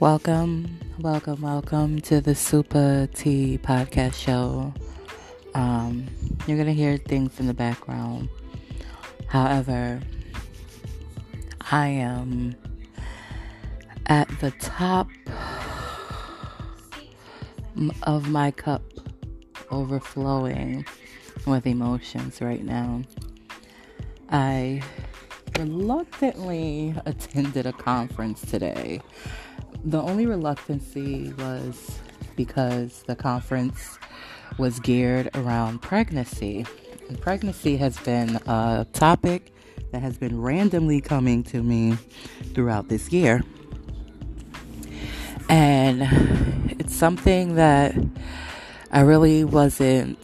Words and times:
Welcome, 0.00 0.78
welcome, 0.98 1.42
welcome 1.42 2.00
to 2.00 2.22
the 2.22 2.30
SupaTea 2.30 3.60
podcast 3.60 4.14
show. 4.14 4.72
Um, 5.54 6.06
you're 6.46 6.56
gonna 6.56 6.72
hear 6.72 6.96
things 6.96 7.38
in 7.38 7.46
the 7.46 7.52
background. 7.52 8.30
However, 9.26 10.00
I 11.70 11.88
am 11.88 12.56
at 14.06 14.26
the 14.40 14.52
top 14.52 15.08
of 18.04 18.26
my 18.30 18.52
cup 18.52 18.80
overflowing 19.70 20.86
with 21.44 21.66
emotions 21.66 22.40
right 22.40 22.64
now. 22.64 23.02
I 24.30 24.80
reluctantly 25.58 26.94
attended 27.04 27.66
a 27.66 27.72
conference 27.74 28.40
today. 28.40 29.02
The 29.84 30.00
only 30.00 30.26
reluctancy 30.26 31.32
was 31.38 31.98
because 32.36 33.02
the 33.06 33.16
conference 33.16 33.98
was 34.58 34.78
geared 34.80 35.30
around 35.34 35.80
pregnancy. 35.80 36.66
And 37.08 37.20
pregnancy 37.20 37.76
has 37.78 37.98
been 37.98 38.36
a 38.46 38.86
topic 38.92 39.52
that 39.92 40.02
has 40.02 40.18
been 40.18 40.40
randomly 40.40 41.00
coming 41.00 41.42
to 41.44 41.62
me 41.62 41.96
throughout 42.54 42.88
this 42.88 43.10
year. 43.10 43.42
And 45.48 46.02
it's 46.78 46.94
something 46.94 47.56
that 47.56 47.94
I 48.92 49.00
really 49.00 49.44
wasn't, 49.44 50.18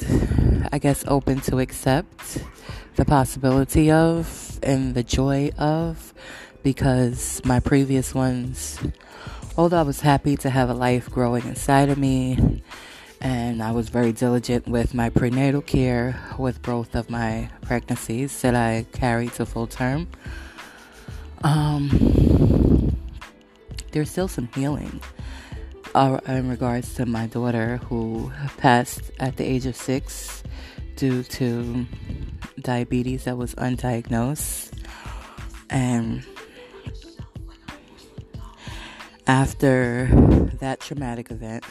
I 0.70 0.78
guess, 0.78 1.04
open 1.08 1.40
to 1.40 1.58
accept 1.58 2.44
the 2.96 3.04
possibility 3.04 3.90
of 3.90 4.58
and 4.62 4.94
the 4.94 5.02
joy 5.02 5.50
of 5.58 6.12
because 6.62 7.40
my 7.44 7.60
previous 7.60 8.14
ones, 8.14 8.78
although 9.56 9.78
I 9.78 9.82
was 9.82 10.00
happy 10.00 10.36
to 10.38 10.50
have 10.50 10.68
a 10.68 10.74
life 10.74 11.10
growing 11.10 11.44
inside 11.46 11.88
of 11.88 11.98
me, 11.98 12.62
and 13.20 13.62
I 13.62 13.72
was 13.72 13.88
very 13.88 14.12
diligent 14.12 14.68
with 14.68 14.94
my 14.94 15.08
prenatal 15.10 15.62
care 15.62 16.20
with 16.38 16.60
both 16.62 16.94
of 16.94 17.08
my 17.08 17.48
pregnancies 17.62 18.40
that 18.42 18.54
I 18.54 18.86
carried 18.92 19.32
to 19.34 19.46
full 19.46 19.66
term. 19.66 20.08
Um, 21.42 22.96
there's 23.92 24.10
still 24.10 24.28
some 24.28 24.48
healing 24.54 25.00
uh, 25.94 26.20
in 26.26 26.48
regards 26.48 26.94
to 26.94 27.06
my 27.06 27.26
daughter 27.26 27.78
who 27.88 28.30
passed 28.58 29.10
at 29.18 29.36
the 29.36 29.44
age 29.44 29.64
of 29.64 29.76
six 29.76 30.42
due 30.96 31.22
to 31.22 31.86
diabetes 32.60 33.24
that 33.24 33.36
was 33.36 33.54
undiagnosed. 33.54 34.72
And 35.70 36.24
after 39.26 40.08
that 40.60 40.80
traumatic 40.80 41.30
event, 41.30 41.64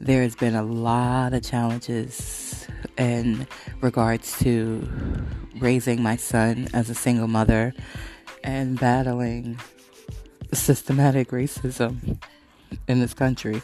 there's 0.00 0.34
been 0.34 0.54
a 0.54 0.62
lot 0.62 1.34
of 1.34 1.42
challenges 1.42 2.66
in 2.96 3.46
regards 3.80 4.38
to 4.38 4.86
raising 5.58 6.02
my 6.02 6.16
son 6.16 6.68
as 6.72 6.88
a 6.88 6.94
single 6.94 7.26
mother 7.26 7.74
and 8.42 8.78
battling 8.80 9.58
systematic 10.52 11.28
racism 11.28 12.18
in 12.88 13.00
this 13.00 13.14
country. 13.14 13.60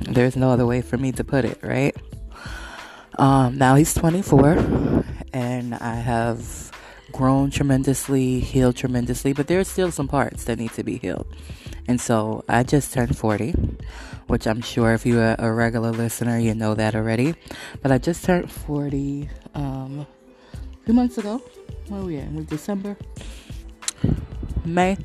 There's 0.00 0.36
no 0.36 0.50
other 0.50 0.66
way 0.66 0.82
for 0.82 0.96
me 0.96 1.12
to 1.12 1.24
put 1.24 1.44
it, 1.44 1.58
right? 1.62 1.96
Um, 3.18 3.58
now 3.58 3.74
he's 3.74 3.92
24, 3.94 5.04
and 5.32 5.74
I 5.74 5.94
have 5.94 6.69
grown 7.12 7.50
tremendously, 7.50 8.40
healed 8.40 8.76
tremendously, 8.76 9.32
but 9.32 9.46
there's 9.46 9.68
still 9.68 9.90
some 9.90 10.08
parts 10.08 10.44
that 10.44 10.58
need 10.58 10.72
to 10.72 10.84
be 10.84 10.98
healed. 10.98 11.26
And 11.86 12.00
so 12.00 12.44
I 12.48 12.62
just 12.62 12.92
turned 12.92 13.16
40, 13.16 13.52
which 14.26 14.46
I'm 14.46 14.60
sure 14.60 14.94
if 14.94 15.04
you're 15.04 15.34
a 15.38 15.52
regular 15.52 15.90
listener, 15.90 16.38
you 16.38 16.54
know 16.54 16.74
that 16.74 16.94
already. 16.94 17.34
But 17.82 17.92
I 17.92 17.98
just 17.98 18.24
turned 18.24 18.50
40 18.50 19.28
um, 19.54 20.06
a 20.52 20.84
few 20.84 20.94
months 20.94 21.18
ago. 21.18 21.42
Where 21.88 22.00
are 22.00 22.04
we 22.04 22.18
at? 22.18 22.24
In 22.24 22.44
December? 22.44 22.96
May? 24.64 24.96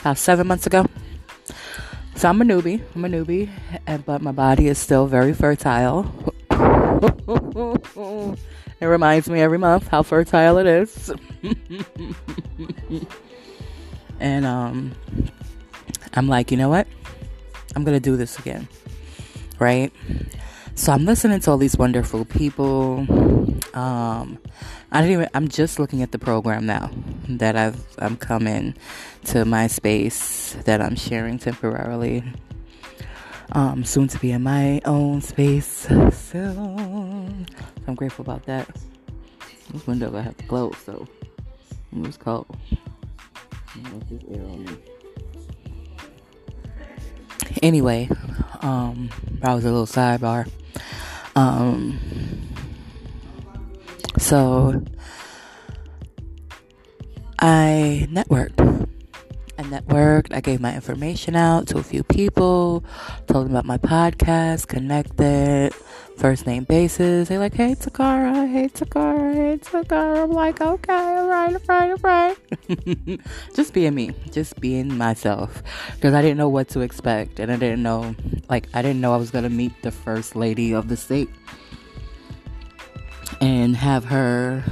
About 0.00 0.18
seven 0.18 0.46
months 0.46 0.66
ago. 0.66 0.86
So 2.14 2.28
I'm 2.28 2.40
a 2.40 2.44
newbie. 2.44 2.82
I'm 2.94 3.04
a 3.04 3.08
newbie, 3.08 3.48
but 4.04 4.22
my 4.22 4.32
body 4.32 4.68
is 4.68 4.78
still 4.78 5.06
very 5.06 5.32
fertile. 5.32 6.06
it 8.82 8.86
reminds 8.86 9.30
me 9.30 9.40
every 9.40 9.58
month 9.58 9.86
how 9.86 10.02
fertile 10.02 10.58
it 10.58 10.66
is. 10.66 11.12
and 14.18 14.44
um, 14.44 14.90
I'm 16.14 16.26
like, 16.26 16.50
you 16.50 16.56
know 16.56 16.68
what? 16.68 16.88
I'm 17.76 17.84
gonna 17.84 18.00
do 18.00 18.16
this 18.16 18.40
again, 18.40 18.66
right? 19.60 19.92
So 20.74 20.90
I'm 20.92 21.04
listening 21.04 21.38
to 21.40 21.50
all 21.52 21.58
these 21.58 21.76
wonderful 21.76 22.24
people. 22.24 23.06
Um, 23.72 24.38
I 24.90 25.00
didn't 25.00 25.12
even. 25.12 25.28
I'm 25.32 25.46
just 25.46 25.78
looking 25.78 26.02
at 26.02 26.10
the 26.10 26.18
program 26.18 26.66
now 26.66 26.90
that 27.28 27.54
I've. 27.54 27.86
I'm 27.98 28.16
coming 28.16 28.74
to 29.26 29.44
my 29.44 29.68
space 29.68 30.56
that 30.64 30.80
I'm 30.82 30.96
sharing 30.96 31.38
temporarily. 31.38 32.24
Um, 33.54 33.84
soon 33.84 34.08
to 34.08 34.18
be 34.18 34.32
in 34.32 34.42
my 34.42 34.80
own 34.86 35.20
space 35.20 35.86
soon. 36.10 37.46
I'm 37.86 37.94
grateful 37.94 38.22
about 38.22 38.46
that. 38.46 38.66
This 39.70 39.86
window 39.86 40.16
I 40.16 40.22
have 40.22 40.36
to 40.38 40.44
close, 40.44 40.76
so 40.78 41.06
it 41.94 41.98
was 41.98 42.16
cold. 42.16 42.46
Anyway, 47.62 48.08
um, 48.62 49.10
that 49.40 49.52
was 49.52 49.64
a 49.64 49.70
little 49.70 49.86
sidebar. 49.86 50.48
Um, 51.36 51.98
so 54.18 54.82
I 57.38 58.08
networked. 58.10 58.88
Networked. 59.64 60.34
I 60.34 60.40
gave 60.40 60.60
my 60.60 60.74
information 60.74 61.36
out 61.36 61.66
to 61.68 61.78
a 61.78 61.82
few 61.82 62.02
people, 62.02 62.84
told 63.26 63.46
them 63.46 63.52
about 63.52 63.64
my 63.64 63.78
podcast, 63.78 64.68
connected, 64.68 65.74
first 66.16 66.46
name 66.46 66.64
basis. 66.64 67.28
They 67.28 67.38
like, 67.38 67.54
hey 67.54 67.74
Takara, 67.74 68.50
hey 68.50 68.68
Takara, 68.68 69.34
hey 69.34 69.58
Takara. 69.58 70.24
I'm 70.24 70.30
like, 70.30 70.60
okay, 70.60 70.92
all 70.92 71.28
right, 71.28 71.54
all 71.54 71.60
right, 71.68 71.90
all 71.90 71.96
right. 72.02 73.20
just 73.54 73.72
being 73.72 73.94
me, 73.94 74.14
just 74.30 74.60
being 74.60 74.96
myself, 74.96 75.62
because 75.94 76.14
I 76.14 76.22
didn't 76.22 76.38
know 76.38 76.48
what 76.48 76.68
to 76.70 76.80
expect, 76.80 77.40
and 77.40 77.50
I 77.50 77.56
didn't 77.56 77.82
know, 77.82 78.14
like, 78.48 78.68
I 78.74 78.82
didn't 78.82 79.00
know 79.00 79.14
I 79.14 79.16
was 79.16 79.30
gonna 79.30 79.50
meet 79.50 79.72
the 79.82 79.90
first 79.90 80.36
lady 80.36 80.72
of 80.72 80.88
the 80.88 80.96
state 80.96 81.28
and 83.40 83.76
have 83.76 84.04
her 84.04 84.62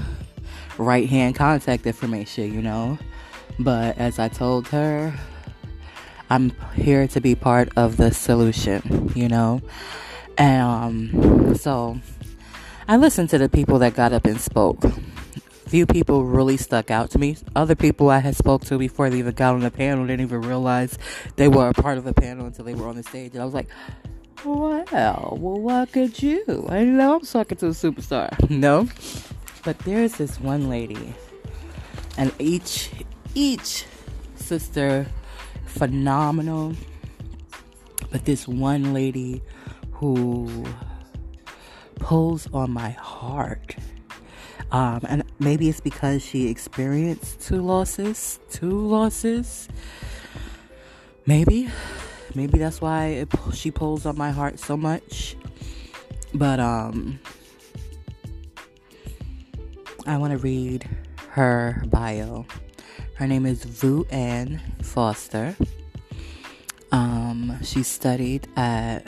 right 0.79 1.09
hand 1.09 1.35
contact 1.35 1.87
information, 1.87 2.55
you 2.55 2.63
know. 2.63 2.99
But 3.61 3.99
as 3.99 4.19
I 4.19 4.29
told 4.29 4.69
her, 4.69 5.13
I'm 6.31 6.53
here 6.75 7.07
to 7.09 7.21
be 7.21 7.35
part 7.35 7.69
of 7.77 7.99
the 7.99 8.11
solution, 8.11 9.13
you 9.15 9.29
know. 9.29 9.61
And 10.39 10.63
um, 11.15 11.55
so 11.57 12.01
I 12.89 12.97
listened 12.97 13.29
to 13.31 13.39
the 13.39 13.51
people 13.51 13.79
that 13.81 13.95
got 13.95 14.15
up 14.15 14.25
and 14.25 14.41
spoke. 14.41 14.83
Few 15.67 15.85
people 15.85 16.25
really 16.25 16.57
stuck 16.57 16.91
out 16.91 17.11
to 17.11 17.19
me. 17.19 17.37
Other 17.55 17.75
people 17.75 18.09
I 18.09 18.21
had 18.21 18.35
spoke 18.35 18.65
to 18.65 18.79
before 18.79 19.11
they 19.11 19.19
even 19.19 19.35
got 19.35 19.55
on 19.55 19.61
the 19.61 19.71
panel 19.71 20.07
didn't 20.07 20.23
even 20.23 20.41
realize 20.41 20.99
they 21.37 21.49
were 21.49 21.69
a 21.69 21.75
part 21.75 21.99
of 21.99 22.05
the 22.05 22.15
panel 22.15 22.47
until 22.47 22.65
they 22.65 22.75
were 22.75 22.89
on 22.89 22.97
the 22.97 23.03
stage. 23.03 23.35
And 23.35 23.43
I 23.43 23.45
was 23.45 23.55
like, 23.55 23.69
well, 24.45 25.37
well, 25.39 25.61
what 25.61 25.93
could 25.93 26.23
you? 26.23 26.67
I 26.71 26.85
know 26.85 27.17
I'm 27.17 27.27
talking 27.27 27.59
to 27.59 27.67
a 27.67 27.71
superstar. 27.71 28.31
No, 28.51 28.89
but 29.65 29.79
there's 29.81 30.15
this 30.17 30.41
one 30.41 30.71
lady, 30.71 31.15
and 32.17 32.33
each 32.39 32.91
each 33.35 33.85
sister 34.37 35.07
phenomenal. 35.67 36.75
But 38.11 38.25
this 38.25 38.49
one 38.49 38.93
lady 38.93 39.43
who 39.93 40.65
pulls 41.97 42.49
on 42.53 42.73
my 42.73 42.91
heart. 42.91 43.77
Um, 44.73 45.01
and 45.09 45.25
maybe 45.39 45.69
it's 45.69 45.81
because 45.81 46.23
she 46.23 46.49
experienced 46.49 47.41
two 47.41 47.61
losses, 47.61 48.41
two 48.51 48.71
losses. 48.71 49.69
Maybe, 51.27 51.69
maybe 52.35 52.59
that's 52.59 52.81
why 52.81 53.07
it, 53.07 53.29
she 53.53 53.71
pulls 53.71 54.07
on 54.07 54.17
my 54.17 54.31
heart 54.31 54.59
so 54.59 54.77
much. 54.77 55.37
But 56.33 56.61
um, 56.61 57.19
I 60.07 60.17
want 60.17 60.33
to 60.33 60.39
read 60.39 60.89
her 61.31 61.83
bio. 61.87 62.47
Her 63.21 63.27
name 63.27 63.45
is 63.45 63.65
Vu 63.65 64.07
Ann 64.09 64.63
Foster. 64.81 65.55
Um, 66.91 67.59
she 67.63 67.83
studied 67.83 68.49
at 68.57 69.05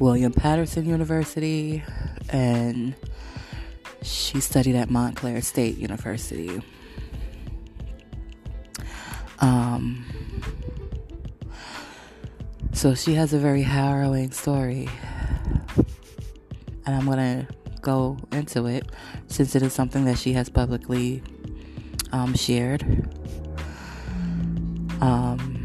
William 0.00 0.32
Paterson 0.32 0.86
University 0.86 1.82
and 2.30 2.94
she 4.00 4.40
studied 4.40 4.74
at 4.74 4.88
Montclair 4.88 5.42
State 5.42 5.76
University. 5.76 6.62
Um, 9.40 10.06
So 12.72 12.94
she 12.94 13.12
has 13.16 13.34
a 13.34 13.38
very 13.38 13.60
harrowing 13.60 14.30
story. 14.30 14.88
And 16.86 16.96
I'm 16.96 17.04
going 17.04 17.18
to 17.18 17.46
go 17.82 18.16
into 18.32 18.64
it 18.64 18.86
since 19.26 19.54
it 19.54 19.62
is 19.62 19.74
something 19.74 20.06
that 20.06 20.16
she 20.16 20.32
has 20.32 20.48
publicly 20.48 21.22
um, 22.12 22.34
shared. 22.34 22.82
Um, 25.00 25.62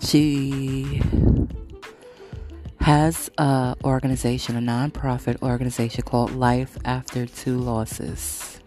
she 0.00 1.00
has 2.80 3.30
a 3.38 3.76
organization, 3.84 4.56
a 4.56 4.60
nonprofit 4.60 5.40
organization 5.42 6.02
called 6.02 6.32
Life 6.34 6.78
After 6.84 7.26
Two 7.26 7.58
Losses. 7.58 8.60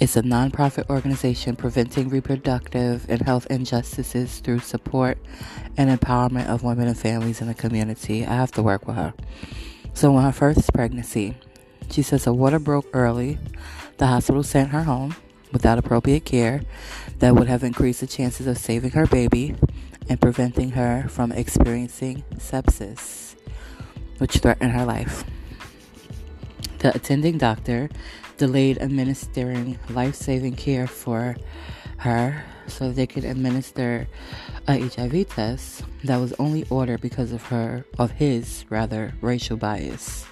It's 0.00 0.16
a 0.16 0.22
nonprofit 0.22 0.88
organization 0.88 1.56
preventing 1.56 2.08
reproductive 2.08 3.04
and 3.08 3.20
health 3.20 3.48
injustices 3.50 4.38
through 4.38 4.60
support 4.60 5.18
and 5.76 5.90
empowerment 5.90 6.46
of 6.46 6.62
women 6.62 6.86
and 6.86 6.96
families 6.96 7.40
in 7.40 7.48
the 7.48 7.54
community. 7.54 8.24
I 8.24 8.34
have 8.34 8.52
to 8.52 8.62
work 8.62 8.86
with 8.86 8.94
her. 8.96 9.12
So, 9.94 10.16
in 10.16 10.22
her 10.22 10.30
first 10.30 10.72
pregnancy, 10.72 11.34
she 11.90 12.02
says 12.02 12.24
her 12.24 12.32
water 12.32 12.58
broke 12.58 12.86
early. 12.92 13.38
The 13.98 14.06
hospital 14.06 14.42
sent 14.42 14.70
her 14.70 14.84
home 14.84 15.16
without 15.52 15.78
appropriate 15.78 16.24
care 16.24 16.62
that 17.18 17.34
would 17.34 17.48
have 17.48 17.64
increased 17.64 18.00
the 18.00 18.06
chances 18.06 18.46
of 18.46 18.58
saving 18.58 18.90
her 18.90 19.06
baby 19.06 19.54
and 20.08 20.20
preventing 20.20 20.70
her 20.70 21.06
from 21.08 21.32
experiencing 21.32 22.24
sepsis, 22.36 23.34
which 24.18 24.38
threatened 24.38 24.72
her 24.72 24.84
life. 24.84 25.24
The 26.78 26.94
attending 26.94 27.38
doctor 27.38 27.88
delayed 28.36 28.78
administering 28.78 29.78
life 29.90 30.14
saving 30.14 30.54
care 30.54 30.86
for 30.86 31.36
her 31.98 32.44
so 32.68 32.92
they 32.92 33.06
could 33.06 33.24
administer 33.24 34.06
a 34.68 34.78
HIV 34.78 35.28
test 35.28 35.82
that 36.04 36.18
was 36.18 36.32
only 36.38 36.64
ordered 36.70 37.00
because 37.00 37.32
of 37.32 37.42
her 37.46 37.84
of 37.98 38.12
his 38.12 38.64
rather 38.70 39.14
racial 39.20 39.56
bias. 39.56 40.24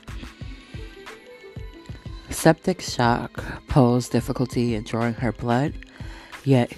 Septic 2.37 2.83
shock 2.83 3.43
posed 3.67 4.12
difficulty 4.12 4.75
in 4.75 4.85
drawing 4.85 5.15
her 5.15 5.33
blood, 5.33 5.73
yet 6.44 6.71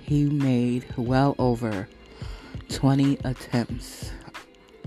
he 0.00 0.24
made 0.24 0.86
well 0.96 1.36
over 1.38 1.86
20 2.70 3.18
attempts, 3.22 4.10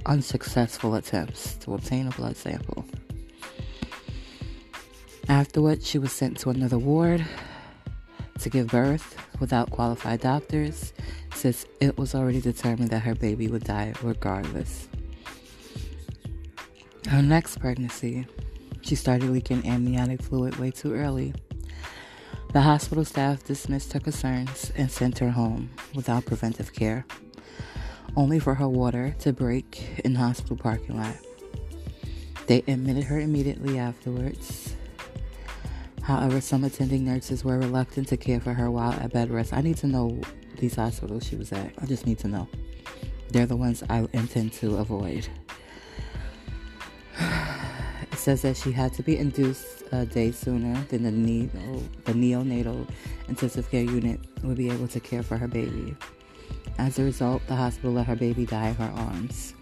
unsuccessful 0.07 0.95
attempts, 0.95 1.53
to 1.57 1.75
obtain 1.75 2.07
a 2.07 2.09
blood 2.09 2.35
sample. 2.35 2.85
Afterwards, 5.29 5.87
she 5.87 5.99
was 5.99 6.11
sent 6.11 6.39
to 6.39 6.49
another 6.49 6.79
ward 6.79 7.23
to 8.39 8.49
give 8.49 8.67
birth 8.67 9.15
without 9.39 9.69
qualified 9.69 10.21
doctors, 10.21 10.91
since 11.35 11.67
it 11.79 11.99
was 11.99 12.15
already 12.15 12.41
determined 12.41 12.89
that 12.89 13.03
her 13.03 13.15
baby 13.15 13.47
would 13.47 13.63
die 13.63 13.93
regardless. 14.01 14.89
Her 17.07 17.21
next 17.21 17.59
pregnancy, 17.59 18.25
she 18.85 18.95
started 18.95 19.29
leaking 19.29 19.67
amniotic 19.67 20.21
fluid 20.21 20.57
way 20.57 20.69
too 20.69 20.93
early. 20.93 21.33
The 22.53 22.61
hospital 22.61 23.03
staff 23.03 23.43
dismissed 23.43 23.91
her 23.93 23.99
concerns 23.99 24.71
and 24.77 24.89
sent 24.89 25.19
her 25.19 25.31
home 25.31 25.71
without 25.95 26.25
preventive 26.25 26.71
care 26.71 27.05
only 28.15 28.39
for 28.39 28.53
her 28.53 28.69
water 28.69 29.15
to 29.19 29.33
break 29.33 29.99
in 30.05 30.13
the 30.13 30.19
hospital 30.19 30.55
parking 30.55 30.97
lot. 30.97 31.15
They 32.47 32.59
admitted 32.67 33.05
her 33.05 33.19
immediately 33.19 33.79
afterwards. 33.79 34.75
However, 36.03 36.39
some 36.39 36.63
attending 36.63 37.03
nurses 37.03 37.43
were 37.43 37.57
reluctant 37.57 38.07
to 38.09 38.17
care 38.17 38.39
for 38.39 38.53
her 38.53 38.69
while 38.69 38.93
at 38.93 39.11
bed 39.11 39.31
rest. 39.31 39.51
I 39.51 39.61
need 39.61 39.77
to 39.77 39.87
know 39.87 40.21
these 40.59 40.75
hospitals 40.75 41.25
she 41.25 41.35
was 41.35 41.51
at. 41.51 41.73
I 41.79 41.87
just 41.87 42.05
need 42.05 42.19
to 42.19 42.27
know. 42.27 42.47
They're 43.29 43.47
the 43.47 43.55
ones 43.55 43.83
I 43.89 44.07
intend 44.13 44.53
to 44.53 44.77
avoid. 44.77 45.27
Says 48.25 48.41
that 48.41 48.57
she 48.57 48.71
had 48.71 48.91
to 48.95 49.03
be 49.03 49.19
induced 49.19 49.83
a 49.91 50.03
day 50.03 50.31
sooner 50.31 50.73
than 50.89 51.03
the, 51.03 51.11
neo, 51.11 51.47
the 52.05 52.13
neonatal 52.13 52.89
intensive 53.27 53.69
care 53.69 53.83
unit 53.83 54.19
would 54.41 54.57
be 54.57 54.67
able 54.71 54.87
to 54.87 54.99
care 54.99 55.21
for 55.21 55.37
her 55.37 55.47
baby. 55.47 55.95
As 56.79 56.97
a 56.97 57.03
result, 57.03 57.45
the 57.45 57.55
hospital 57.55 57.91
let 57.91 58.07
her 58.07 58.15
baby 58.15 58.47
die 58.47 58.69
in 58.69 58.75
her 58.77 58.91
arms. 58.95 59.53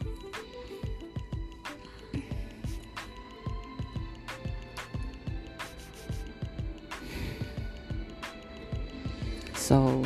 So, 9.56 10.06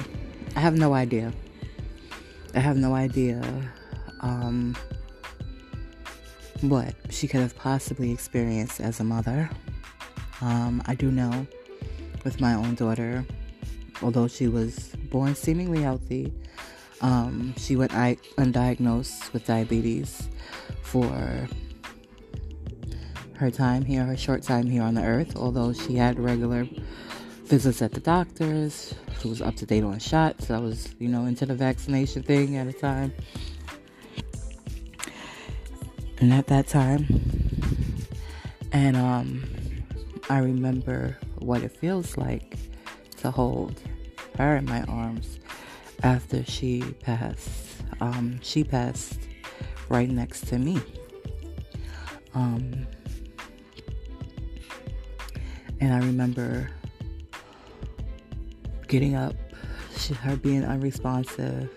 I 0.56 0.62
have 0.62 0.76
no 0.76 0.96
idea. 0.96 1.32
I 2.56 2.60
have 2.60 2.78
no 2.78 2.96
idea 2.96 3.40
um, 4.22 4.76
what 6.62 6.96
she 7.10 7.28
could 7.28 7.42
have 7.42 7.56
possibly 7.56 8.12
experienced 8.12 8.80
as 8.80 9.00
a 9.00 9.04
mother. 9.04 9.50
Um, 10.42 10.82
I 10.86 10.96
do 10.96 11.12
know 11.12 11.48
with 12.24 12.40
my 12.40 12.54
own 12.54 12.76
daughter, 12.76 13.26
although 14.02 14.28
she 14.28 14.48
was 14.48 14.92
born 15.10 15.36
seemingly 15.36 15.82
healthy, 15.82 16.34
um, 17.02 17.54
she 17.58 17.76
went 17.76 17.94
I- 17.94 18.18
undiagnosed 18.38 19.34
with 19.34 19.46
diabetes 19.46 20.28
for 20.82 21.48
her 23.36 23.52
time 23.52 23.86
here, 23.86 24.04
her 24.04 24.18
short 24.18 24.42
time 24.42 24.66
here 24.66 24.82
on 24.82 24.96
the 24.96 25.04
earth, 25.04 25.36
although 25.36 25.74
she 25.74 25.96
had 25.96 26.20
regular 26.20 26.68
visits 27.46 27.82
at 27.82 27.92
the 27.92 28.00
doctors. 28.00 28.94
She 29.22 29.28
was 29.28 29.42
up 29.42 29.56
to 29.58 29.66
date 29.66 29.84
on 29.84 30.00
shots. 30.00 30.50
I 30.52 30.60
was, 30.60 30.96
you 31.00 31.08
know, 31.08 31.26
into 31.26 31.46
the 31.46 31.56
vaccination 31.56 32.24
thing 32.24 32.58
at 32.58 32.68
a 32.68 32.74
time. 32.74 33.14
And 36.20 36.34
at 36.34 36.48
that 36.48 36.68
time, 36.68 37.06
and 38.72 38.98
um, 38.98 39.44
I 40.30 40.40
remember 40.40 41.18
what 41.40 41.64
it 41.64 41.72
feels 41.72 42.18
like 42.18 42.58
to 43.18 43.32
hold 43.32 43.80
her 44.38 44.56
in 44.58 44.66
my 44.66 44.82
arms 44.84 45.40
after 46.04 46.44
she 46.44 46.82
passed. 47.02 47.84
Um, 48.02 48.40
she 48.42 48.64
passed 48.64 49.20
right 49.90 50.10
next 50.10 50.48
to 50.48 50.58
me. 50.58 50.80
Um, 52.34 52.88
and 55.80 55.94
I 55.94 56.00
remember 56.00 56.70
getting 58.88 59.16
up, 59.16 59.36
her 60.22 60.36
being 60.38 60.64
unresponsive, 60.64 61.70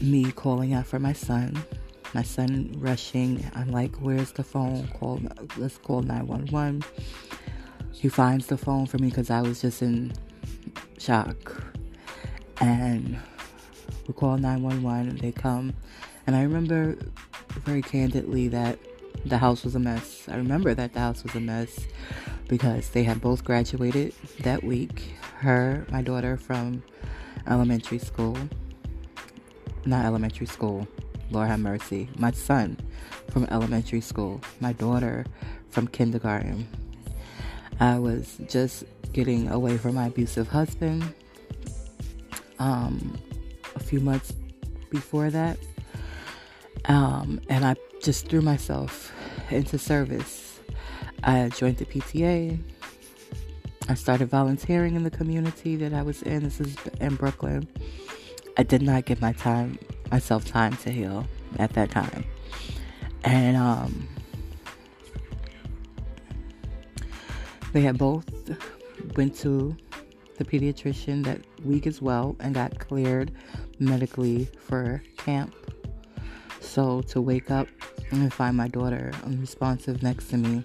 me 0.00 0.30
calling 0.32 0.72
out 0.72 0.86
for 0.86 0.98
my 0.98 1.12
son, 1.12 1.62
my 2.14 2.22
son 2.22 2.74
rushing. 2.78 3.48
I'm 3.54 3.70
like, 3.70 3.96
"Where's 3.96 4.32
the 4.32 4.44
phone? 4.44 4.88
Call, 4.98 5.20
let's 5.56 5.78
call 5.78 6.02
911." 6.02 6.82
He 7.92 8.08
finds 8.08 8.46
the 8.46 8.56
phone 8.56 8.86
for 8.86 8.98
me 8.98 9.08
because 9.08 9.30
I 9.30 9.42
was 9.42 9.60
just 9.60 9.82
in 9.82 10.12
shock. 10.98 11.62
And 12.60 13.18
we 14.06 14.14
call 14.14 14.38
911 14.38 15.18
they 15.18 15.32
come. 15.32 15.74
And 16.26 16.36
i 16.36 16.42
remember 16.42 16.96
very 17.64 17.82
candidly 17.82 18.48
that 18.48 18.78
the 19.24 19.38
house 19.38 19.64
was 19.64 19.74
a 19.74 19.78
mess. 19.78 20.28
I 20.28 20.36
remember 20.36 20.74
that 20.74 20.92
the 20.92 21.00
house 21.00 21.22
was 21.22 21.34
a 21.34 21.40
mess 21.40 21.86
because 22.48 22.90
they 22.90 23.02
had 23.02 23.20
both 23.20 23.44
graduated 23.44 24.14
that 24.40 24.64
week. 24.64 25.14
Her 25.38 25.86
my 25.90 26.02
daughter 26.02 26.36
from 26.36 26.82
elementary 27.46 27.98
school. 27.98 28.36
Not 29.84 30.04
elementary 30.04 30.46
school 30.46 30.86
lord 31.30 31.48
have 31.48 31.60
mercy 31.60 32.08
my 32.16 32.30
son 32.30 32.76
from 33.30 33.46
elementary 33.50 34.00
school 34.00 34.40
my 34.60 34.72
daughter 34.72 35.24
from 35.68 35.86
kindergarten 35.86 36.66
i 37.80 37.98
was 37.98 38.38
just 38.48 38.84
getting 39.12 39.48
away 39.48 39.76
from 39.76 39.94
my 39.94 40.06
abusive 40.06 40.48
husband 40.48 41.14
um, 42.60 43.18
a 43.74 43.80
few 43.80 43.98
months 43.98 44.32
before 44.90 45.30
that. 45.30 45.58
Um, 46.84 47.40
and 47.48 47.64
I 47.64 47.74
just 48.02 48.28
threw 48.28 48.40
myself 48.40 49.12
into 49.50 49.78
service. 49.78 50.60
I 51.24 51.48
joined 51.48 51.78
the 51.78 51.86
PTA. 51.86 52.58
I 53.88 53.94
started 53.94 54.28
volunteering 54.28 54.94
in 54.94 55.02
the 55.02 55.10
community 55.10 55.76
that 55.76 55.92
I 55.92 56.02
was 56.02 56.22
in. 56.22 56.44
This 56.44 56.60
is 56.60 56.76
in 57.00 57.16
Brooklyn. 57.16 57.66
I 58.56 58.62
did 58.62 58.82
not 58.82 59.06
give 59.06 59.20
my 59.20 59.32
time 59.32 59.78
myself 60.10 60.44
time 60.44 60.76
to 60.78 60.90
heal 60.90 61.26
at 61.58 61.72
that 61.74 61.90
time. 61.90 62.24
And 63.24 63.56
um, 63.56 64.08
they 67.72 67.82
had 67.82 67.98
both 67.98 68.24
went 69.16 69.34
to 69.36 69.76
the 70.36 70.44
pediatrician 70.44 71.24
that 71.24 71.40
week 71.64 71.86
as 71.86 72.00
well 72.00 72.36
and 72.40 72.54
got 72.54 72.78
cleared 72.78 73.32
medically 73.78 74.48
for 74.58 75.02
camp. 75.18 75.54
So 76.60 77.02
to 77.02 77.20
wake 77.20 77.50
up 77.50 77.68
and 78.10 78.32
find 78.32 78.56
my 78.56 78.68
daughter 78.68 79.12
unresponsive 79.24 80.02
next 80.02 80.28
to 80.30 80.36
me 80.36 80.64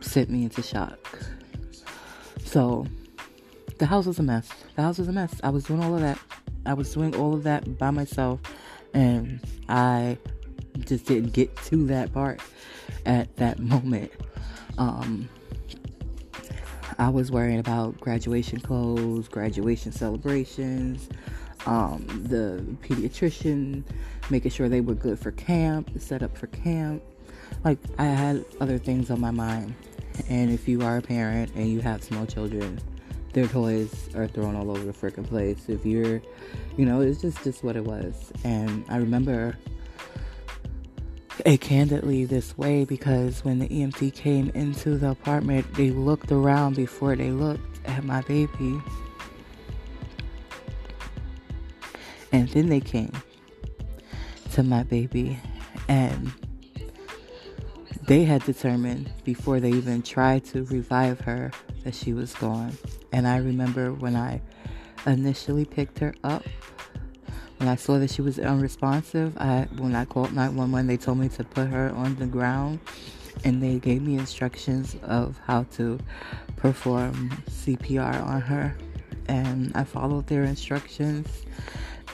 sent 0.00 0.30
me 0.30 0.44
into 0.44 0.62
shock. 0.62 1.18
So 2.44 2.86
the 3.78 3.86
house 3.86 4.06
was 4.06 4.18
a 4.18 4.22
mess. 4.22 4.48
The 4.74 4.82
house 4.82 4.98
was 4.98 5.08
a 5.08 5.12
mess. 5.12 5.40
I 5.42 5.50
was 5.50 5.64
doing 5.64 5.82
all 5.82 5.94
of 5.94 6.00
that. 6.00 6.18
I 6.66 6.74
was 6.74 6.92
doing 6.92 7.14
all 7.16 7.34
of 7.34 7.42
that 7.44 7.78
by 7.78 7.90
myself, 7.90 8.40
and 8.94 9.40
I 9.68 10.18
just 10.80 11.06
didn't 11.06 11.32
get 11.32 11.54
to 11.64 11.86
that 11.86 12.12
part 12.12 12.40
at 13.06 13.34
that 13.36 13.58
moment. 13.58 14.12
Um, 14.76 15.28
I 16.98 17.08
was 17.08 17.30
worrying 17.30 17.58
about 17.58 18.00
graduation 18.00 18.60
clothes, 18.60 19.28
graduation 19.28 19.92
celebrations, 19.92 21.08
um, 21.66 22.06
the 22.28 22.64
pediatrician, 22.86 23.84
making 24.30 24.50
sure 24.50 24.68
they 24.68 24.80
were 24.80 24.94
good 24.94 25.18
for 25.18 25.30
camp, 25.32 25.90
set 25.98 26.22
up 26.22 26.36
for 26.36 26.48
camp. 26.48 27.02
Like, 27.64 27.78
I 27.98 28.04
had 28.04 28.44
other 28.60 28.78
things 28.78 29.10
on 29.10 29.20
my 29.20 29.30
mind. 29.30 29.74
And 30.28 30.50
if 30.50 30.66
you 30.66 30.82
are 30.82 30.96
a 30.96 31.02
parent 31.02 31.52
and 31.54 31.68
you 31.68 31.80
have 31.80 32.02
small 32.02 32.26
children, 32.26 32.80
their 33.38 33.46
toys 33.46 34.10
are 34.16 34.26
thrown 34.26 34.56
all 34.56 34.68
over 34.68 34.84
the 34.84 34.92
freaking 34.92 35.24
place. 35.24 35.68
If 35.68 35.86
you're, 35.86 36.20
you 36.76 36.84
know, 36.84 37.00
it's 37.00 37.20
just 37.20 37.44
just 37.44 37.62
what 37.62 37.76
it 37.76 37.84
was. 37.84 38.32
And 38.42 38.84
I 38.88 38.96
remember 38.96 39.56
it 41.46 41.60
candidly 41.60 42.24
this 42.24 42.58
way 42.58 42.84
because 42.84 43.44
when 43.44 43.60
the 43.60 43.68
EMT 43.68 44.12
came 44.14 44.50
into 44.54 44.98
the 44.98 45.10
apartment, 45.10 45.72
they 45.74 45.90
looked 45.90 46.32
around 46.32 46.74
before 46.74 47.14
they 47.14 47.30
looked 47.30 47.86
at 47.86 48.02
my 48.02 48.22
baby. 48.22 48.80
And 52.32 52.48
then 52.48 52.68
they 52.68 52.80
came 52.80 53.12
to 54.52 54.64
my 54.64 54.82
baby 54.82 55.38
and 55.86 56.32
they 58.08 58.24
had 58.24 58.42
determined 58.44 59.12
before 59.22 59.60
they 59.60 59.70
even 59.70 60.02
tried 60.02 60.44
to 60.46 60.64
revive 60.64 61.20
her 61.20 61.52
that 61.84 61.94
she 61.94 62.12
was 62.12 62.34
gone. 62.34 62.76
And 63.12 63.26
I 63.26 63.38
remember 63.38 63.92
when 63.92 64.16
I 64.16 64.40
initially 65.06 65.64
picked 65.64 65.98
her 66.00 66.14
up, 66.24 66.44
when 67.58 67.68
I 67.68 67.76
saw 67.76 67.98
that 67.98 68.10
she 68.10 68.22
was 68.22 68.38
unresponsive, 68.38 69.36
I 69.38 69.68
when 69.76 69.94
I 69.94 70.04
called 70.04 70.32
911, 70.32 70.86
they 70.86 70.96
told 70.96 71.18
me 71.18 71.28
to 71.30 71.44
put 71.44 71.68
her 71.68 71.90
on 71.90 72.14
the 72.16 72.26
ground 72.26 72.78
and 73.44 73.62
they 73.62 73.78
gave 73.78 74.02
me 74.02 74.16
instructions 74.16 74.96
of 75.02 75.38
how 75.44 75.64
to 75.74 75.98
perform 76.56 77.30
CPR 77.50 78.22
on 78.24 78.40
her. 78.42 78.76
And 79.26 79.72
I 79.74 79.84
followed 79.84 80.26
their 80.26 80.44
instructions 80.44 81.44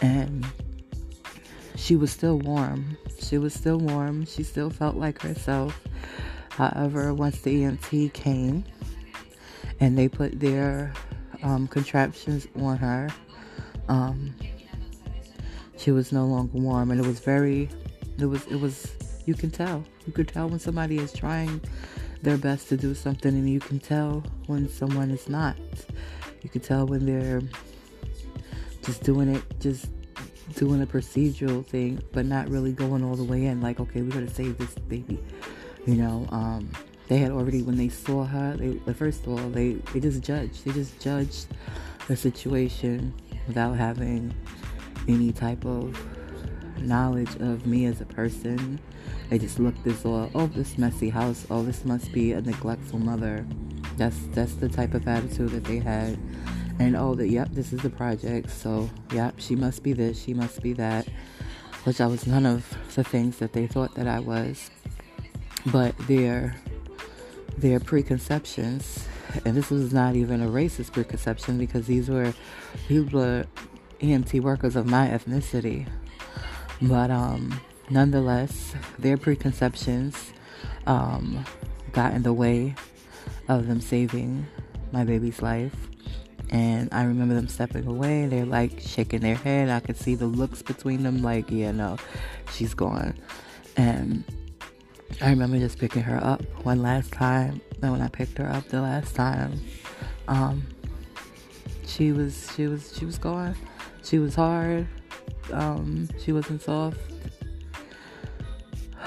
and 0.01 0.47
she 1.77 1.97
was 1.97 2.11
still 2.11 2.39
warm. 2.39 2.97
She 3.21 3.39
was 3.39 3.55
still 3.55 3.79
warm. 3.79 4.27
She 4.27 4.43
still 4.43 4.71
felt 4.71 4.97
like 4.97 5.21
herself. 5.23 5.81
However, 6.51 7.13
once 7.13 7.41
the 7.41 7.63
EMT 7.63 8.13
came 8.13 8.65
and 9.85 9.99
they 9.99 10.09
put 10.09 10.41
their 10.41 10.91
um, 11.43 11.69
contraptions 11.69 12.49
on 12.59 12.79
her, 12.79 13.11
um, 13.89 14.35
she 15.77 15.91
was 15.91 16.11
no 16.11 16.25
longer 16.25 16.57
warm, 16.57 16.91
and 16.91 16.99
it 16.99 17.07
was 17.07 17.21
very, 17.21 17.69
it 18.19 18.25
was, 18.25 18.47
it 18.47 18.57
was. 18.57 18.91
You 19.27 19.35
can 19.35 19.51
tell. 19.51 19.85
You 20.07 20.13
could 20.15 20.29
tell 20.29 20.49
when 20.49 20.59
somebody 20.59 20.97
is 20.97 21.13
trying 21.13 21.61
their 22.23 22.39
best 22.39 22.71
to 22.71 22.79
do 22.79 22.95
something, 22.95 23.35
and 23.35 23.49
you 23.49 23.61
can 23.61 23.79
tell 23.79 24.25
when 24.47 24.71
someone 24.71 25.11
is 25.11 25.29
not. 25.29 25.57
You 26.41 26.49
can 26.49 26.63
tell 26.63 26.87
when 26.87 27.05
they're 27.05 27.43
just 28.83 29.03
doing 29.03 29.35
it, 29.35 29.43
just 29.61 29.91
doing 30.55 30.81
a 30.81 30.87
procedural 30.87 31.65
thing, 31.65 32.03
but 32.13 32.25
not 32.25 32.49
really 32.49 32.73
going 32.73 33.05
all 33.05 33.17
the 33.17 33.25
way 33.25 33.45
in. 33.45 33.61
Like, 33.61 33.81
okay, 33.81 34.01
we 34.01 34.11
gotta 34.11 34.31
save 34.31 34.57
this 34.57 34.75
baby. 34.77 35.23
You 35.87 35.97
know, 35.97 36.27
um, 36.31 36.71
they 37.15 37.21
had 37.21 37.31
already 37.31 37.63
when 37.63 37.77
they 37.77 37.89
saw 37.89 38.25
her. 38.25 38.57
They, 38.57 38.93
first 38.93 39.25
of 39.25 39.29
all, 39.29 39.49
they 39.51 39.75
they 39.93 40.01
just 40.01 40.21
judged. 40.21 40.65
They 40.65 40.73
just 40.73 40.99
judged 40.99 41.47
the 42.09 42.17
situation 42.17 43.15
without 43.47 43.77
having 43.77 44.35
any 45.07 45.31
type 45.31 45.65
of 45.65 45.97
knowledge 46.81 47.37
of 47.37 47.67
me 47.67 47.87
as 47.87 48.01
a 48.01 48.05
person. 48.05 48.81
They 49.31 49.39
just 49.39 49.61
looked 49.61 49.85
this 49.85 50.05
all, 50.05 50.29
oh, 50.35 50.49
this 50.49 50.77
messy 50.77 51.09
house. 51.09 51.47
Oh, 51.53 51.63
this 51.63 51.85
must 51.85 52.11
be 52.11 52.33
a 52.33 52.41
neglectful 52.41 52.99
mother. 52.99 53.47
That's 53.97 54.19
that's 54.33 54.55
the 54.55 54.69
type 54.69 54.93
of 54.93 55.07
attitude 55.07 55.51
that 55.51 55.63
they 55.63 55.79
had 55.79 56.19
and 56.81 56.97
oh 56.97 57.15
that 57.15 57.29
yep 57.29 57.49
this 57.53 57.73
is 57.73 57.79
the 57.83 57.91
project 57.91 58.51
so 58.51 58.91
yep 59.13 59.33
she 59.39 59.55
must 59.55 59.85
be 59.85 59.93
this 59.93 60.21
she 60.21 60.35
must 60.35 60.61
be 60.61 60.73
that 60.73 61.07
which 61.85 62.01
i 62.01 62.07
was 62.09 62.27
none 62.27 62.45
of 62.45 62.77
the 62.97 63.05
things 63.05 63.37
that 63.37 63.53
they 63.53 63.65
thought 63.69 63.95
that 63.95 64.09
i 64.09 64.19
was 64.19 64.73
but 65.67 65.97
their 66.09 66.53
their 67.57 67.81
preconceptions 67.81 69.07
and 69.45 69.57
this 69.57 69.71
was 69.71 69.93
not 69.93 70.15
even 70.15 70.43
a 70.43 70.47
racist 70.47 70.93
preconception 70.93 71.59
because 71.59 71.87
these 71.87 72.09
were 72.09 72.33
these 72.89 73.11
were 73.13 73.45
emt 74.01 74.41
workers 74.41 74.77
of 74.77 74.87
my 74.87 75.09
ethnicity 75.09 75.87
but 76.83 77.11
um 77.11 77.61
nonetheless 77.91 78.75
their 78.99 79.17
preconceptions 79.17 80.33
um 80.87 81.45
got 81.93 82.13
in 82.13 82.23
the 82.23 82.33
way 82.33 82.75
of 83.49 83.67
them 83.67 83.81
saving 83.81 84.47
my 84.93 85.05
baby's 85.05 85.41
life 85.43 85.75
and 86.51 86.89
I 86.93 87.03
remember 87.05 87.35
them 87.35 87.49
stepping 87.49 87.87
away. 87.87 88.27
They're 88.27 88.47
like 88.47 88.79
shaking 88.79 89.21
their 89.21 89.35
head. 89.35 89.71
I 89.71 89.81
could 89.81 89.97
see 89.97 90.15
the 90.15 90.27
looks 90.27 90.63
between 90.63 91.03
them, 91.03 91.23
like, 91.23 91.51
yeah, 91.51 91.73
no, 91.73 91.97
she's 92.53 92.75
gone. 92.75 93.19
And 93.77 94.25
I 95.21 95.31
remember 95.31 95.59
just 95.59 95.79
picking 95.79 96.03
her 96.03 96.23
up 96.23 96.43
one 96.65 96.83
last 96.83 97.13
time. 97.13 97.61
And 97.83 97.93
when 97.93 98.01
I 98.01 98.09
picked 98.09 98.39
her 98.39 98.49
up 98.49 98.69
the 98.69 98.81
last 98.81 99.15
time, 99.15 99.61
um, 100.27 100.67
she 101.87 102.13
was 102.13 102.51
she 102.57 102.67
was 102.67 102.97
she 102.97 103.05
was 103.05 103.19
gone. 103.19 103.55
She 104.03 104.19
was 104.19 104.35
hard. 104.35 104.87
Um, 105.53 106.09
she 106.19 106.33
wasn't 106.33 106.63
soft. 106.63 106.99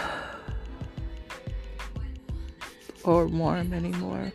or 3.04 3.28
warm 3.28 3.74
anymore. 3.74 4.32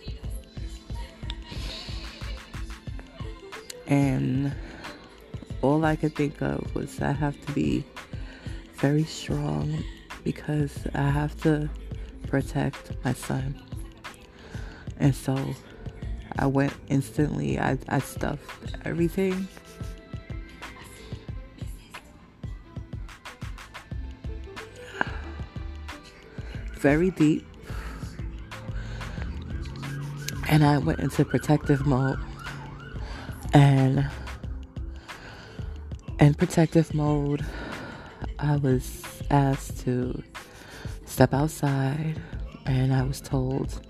And 3.87 4.53
all 5.63 5.85
I 5.85 5.97
could 5.97 6.15
think 6.15 6.41
of 6.43 6.75
was 6.75 7.01
I 7.01 7.13
have 7.13 7.41
to 7.47 7.53
be 7.53 7.85
very 8.75 9.05
strong 9.05 9.83
because 10.25 10.87
I 10.95 11.11
have 11.11 11.41
to 11.43 11.69
protect 12.27 12.93
my 13.05 13.13
son. 13.13 13.61
And 14.99 15.15
so 15.15 15.55
I 16.39 16.47
went 16.47 16.73
instantly, 16.89 17.59
I, 17.59 17.79
I 17.89 17.99
stuffed 17.99 18.77
everything. 18.85 19.49
Very 26.75 27.11
deep. 27.11 27.47
And 30.49 30.65
I 30.65 30.79
went 30.79 31.01
into 31.01 31.25
protective 31.25 31.87
mode 31.87 32.19
and 33.55 34.09
in 36.19 36.35
protective 36.35 36.95
mode, 36.95 37.45
I 38.39 38.57
was 38.57 39.03
asked 39.31 39.62
to 39.85 40.23
step 41.07 41.35
outside, 41.35 42.21
and 42.67 42.93
I 42.93 43.03
was 43.03 43.21
told 43.21 43.81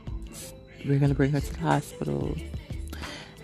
we're 0.87 0.99
gonna 0.99 1.15
bring 1.15 1.33
her 1.33 1.41
to 1.41 1.53
the 1.53 1.61
hospital. 1.61 2.37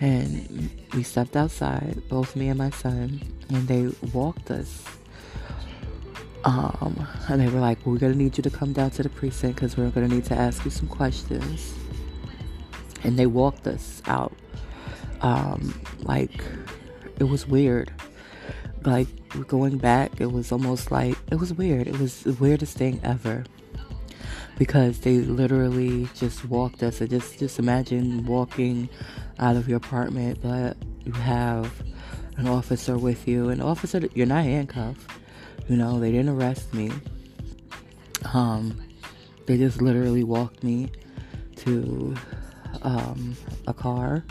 And 0.01 0.69
we 0.93 1.03
stepped 1.03 1.35
outside, 1.35 2.01
both 2.07 2.35
me 2.35 2.47
and 2.47 2.57
my 2.57 2.69
son, 2.69 3.21
and 3.49 3.67
they 3.67 3.91
walked 4.13 4.49
us. 4.49 4.85
Um, 6.45 7.05
and 7.27 7.41
they 7.41 7.49
were 7.49 7.59
like, 7.59 7.85
"We're 7.85 7.97
gonna 7.97 8.15
need 8.15 8.37
you 8.37 8.43
to 8.43 8.49
come 8.49 8.71
down 8.71 8.91
to 8.91 9.03
the 9.03 9.09
precinct 9.09 9.55
because 9.55 9.75
we're 9.75 9.89
gonna 9.89 10.07
need 10.07 10.25
to 10.25 10.35
ask 10.35 10.63
you 10.63 10.71
some 10.71 10.87
questions." 10.87 11.73
And 13.03 13.19
they 13.19 13.25
walked 13.25 13.67
us 13.67 14.01
out 14.05 14.33
um, 15.21 15.79
like 15.99 16.43
it 17.19 17.25
was 17.25 17.47
weird. 17.47 17.91
Like 18.83 19.07
going 19.47 19.77
back, 19.77 20.21
it 20.21 20.31
was 20.31 20.51
almost 20.51 20.91
like 20.91 21.17
it 21.31 21.35
was 21.35 21.53
weird. 21.53 21.87
It 21.87 21.99
was 21.99 22.23
the 22.23 22.33
weirdest 22.33 22.77
thing 22.77 22.99
ever 23.03 23.43
because 24.57 24.99
they 24.99 25.19
literally 25.19 26.07
just 26.15 26.45
walked 26.45 26.83
us. 26.83 26.99
Just 26.99 27.39
just 27.39 27.59
imagine 27.59 28.25
walking 28.25 28.89
out 29.39 29.55
of 29.55 29.67
your 29.67 29.77
apartment, 29.77 30.39
but 30.41 30.77
you 31.05 31.11
have 31.13 31.71
an 32.37 32.47
officer 32.47 32.97
with 32.97 33.27
you. 33.27 33.49
An 33.49 33.61
officer, 33.61 34.01
you're 34.13 34.25
not 34.25 34.43
handcuffed. 34.43 35.09
You 35.67 35.75
know, 35.75 35.99
they 35.99 36.11
didn't 36.11 36.29
arrest 36.29 36.73
me. 36.73 36.91
Um, 38.33 38.79
they 39.45 39.57
just 39.57 39.81
literally 39.81 40.23
walked 40.23 40.63
me 40.63 40.89
to 41.57 42.15
um, 42.81 43.35
a 43.67 43.73
car 43.73 44.23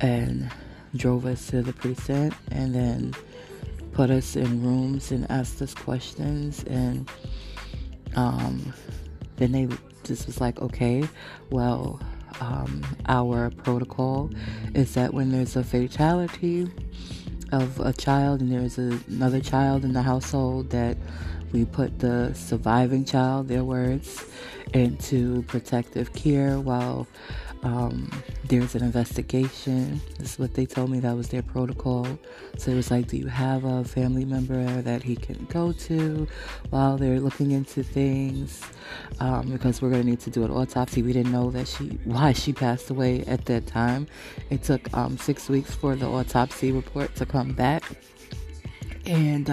and 0.00 0.50
drove 0.94 1.26
us 1.26 1.46
to 1.48 1.62
the 1.62 1.72
precinct 1.72 2.36
and 2.50 2.74
then 2.74 3.14
put 3.98 4.10
us 4.10 4.36
in 4.36 4.62
rooms 4.62 5.10
and 5.10 5.28
asked 5.28 5.60
us 5.60 5.74
questions 5.74 6.62
and 6.68 7.10
um, 8.14 8.72
then 9.38 9.50
they 9.50 9.66
just 10.04 10.28
was 10.28 10.40
like 10.40 10.56
okay 10.60 11.02
well 11.50 12.00
um, 12.40 12.80
our 13.08 13.50
protocol 13.50 14.30
is 14.72 14.94
that 14.94 15.12
when 15.12 15.32
there's 15.32 15.56
a 15.56 15.64
fatality 15.64 16.70
of 17.50 17.80
a 17.80 17.92
child 17.92 18.40
and 18.40 18.52
there's 18.52 18.78
a, 18.78 19.00
another 19.08 19.40
child 19.40 19.84
in 19.84 19.92
the 19.92 20.02
household, 20.02 20.70
that 20.70 20.96
we 21.52 21.64
put 21.64 21.98
the 21.98 22.32
surviving 22.34 23.04
child, 23.04 23.48
their 23.48 23.64
words, 23.64 24.24
into 24.74 25.42
protective 25.42 26.12
care 26.12 26.60
while 26.60 27.08
um, 27.62 28.10
there's 28.44 28.74
an 28.74 28.82
investigation. 28.82 30.00
This 30.18 30.32
is 30.32 30.38
what 30.38 30.54
they 30.54 30.66
told 30.66 30.90
me 30.90 31.00
that 31.00 31.16
was 31.16 31.28
their 31.28 31.42
protocol. 31.42 32.06
So 32.56 32.70
it 32.70 32.74
was 32.74 32.90
like, 32.90 33.08
do 33.08 33.16
you 33.16 33.26
have 33.26 33.64
a 33.64 33.84
family 33.84 34.24
member 34.24 34.82
that 34.82 35.02
he 35.02 35.16
can 35.16 35.46
go 35.46 35.72
to 35.72 36.26
while 36.70 36.96
they're 36.96 37.20
looking 37.20 37.50
into 37.50 37.82
things? 37.82 38.62
Um, 39.20 39.50
because 39.50 39.82
we're 39.82 39.90
to 39.90 40.04
need 40.04 40.20
to 40.20 40.30
do 40.30 40.44
an 40.44 40.50
autopsy. 40.50 41.02
We 41.02 41.12
didn't 41.12 41.32
know 41.32 41.50
that 41.50 41.68
she 41.68 41.98
why 42.04 42.32
she 42.32 42.52
passed 42.52 42.90
away 42.90 43.24
at 43.24 43.44
that 43.46 43.66
time. 43.66 44.06
It 44.50 44.62
took 44.62 44.92
um, 44.96 45.18
six 45.18 45.48
weeks 45.48 45.74
for 45.74 45.94
the 45.96 46.06
autopsy 46.06 46.72
report 46.72 47.14
to 47.16 47.26
come 47.26 47.52
back, 47.52 47.82
and 49.04 49.50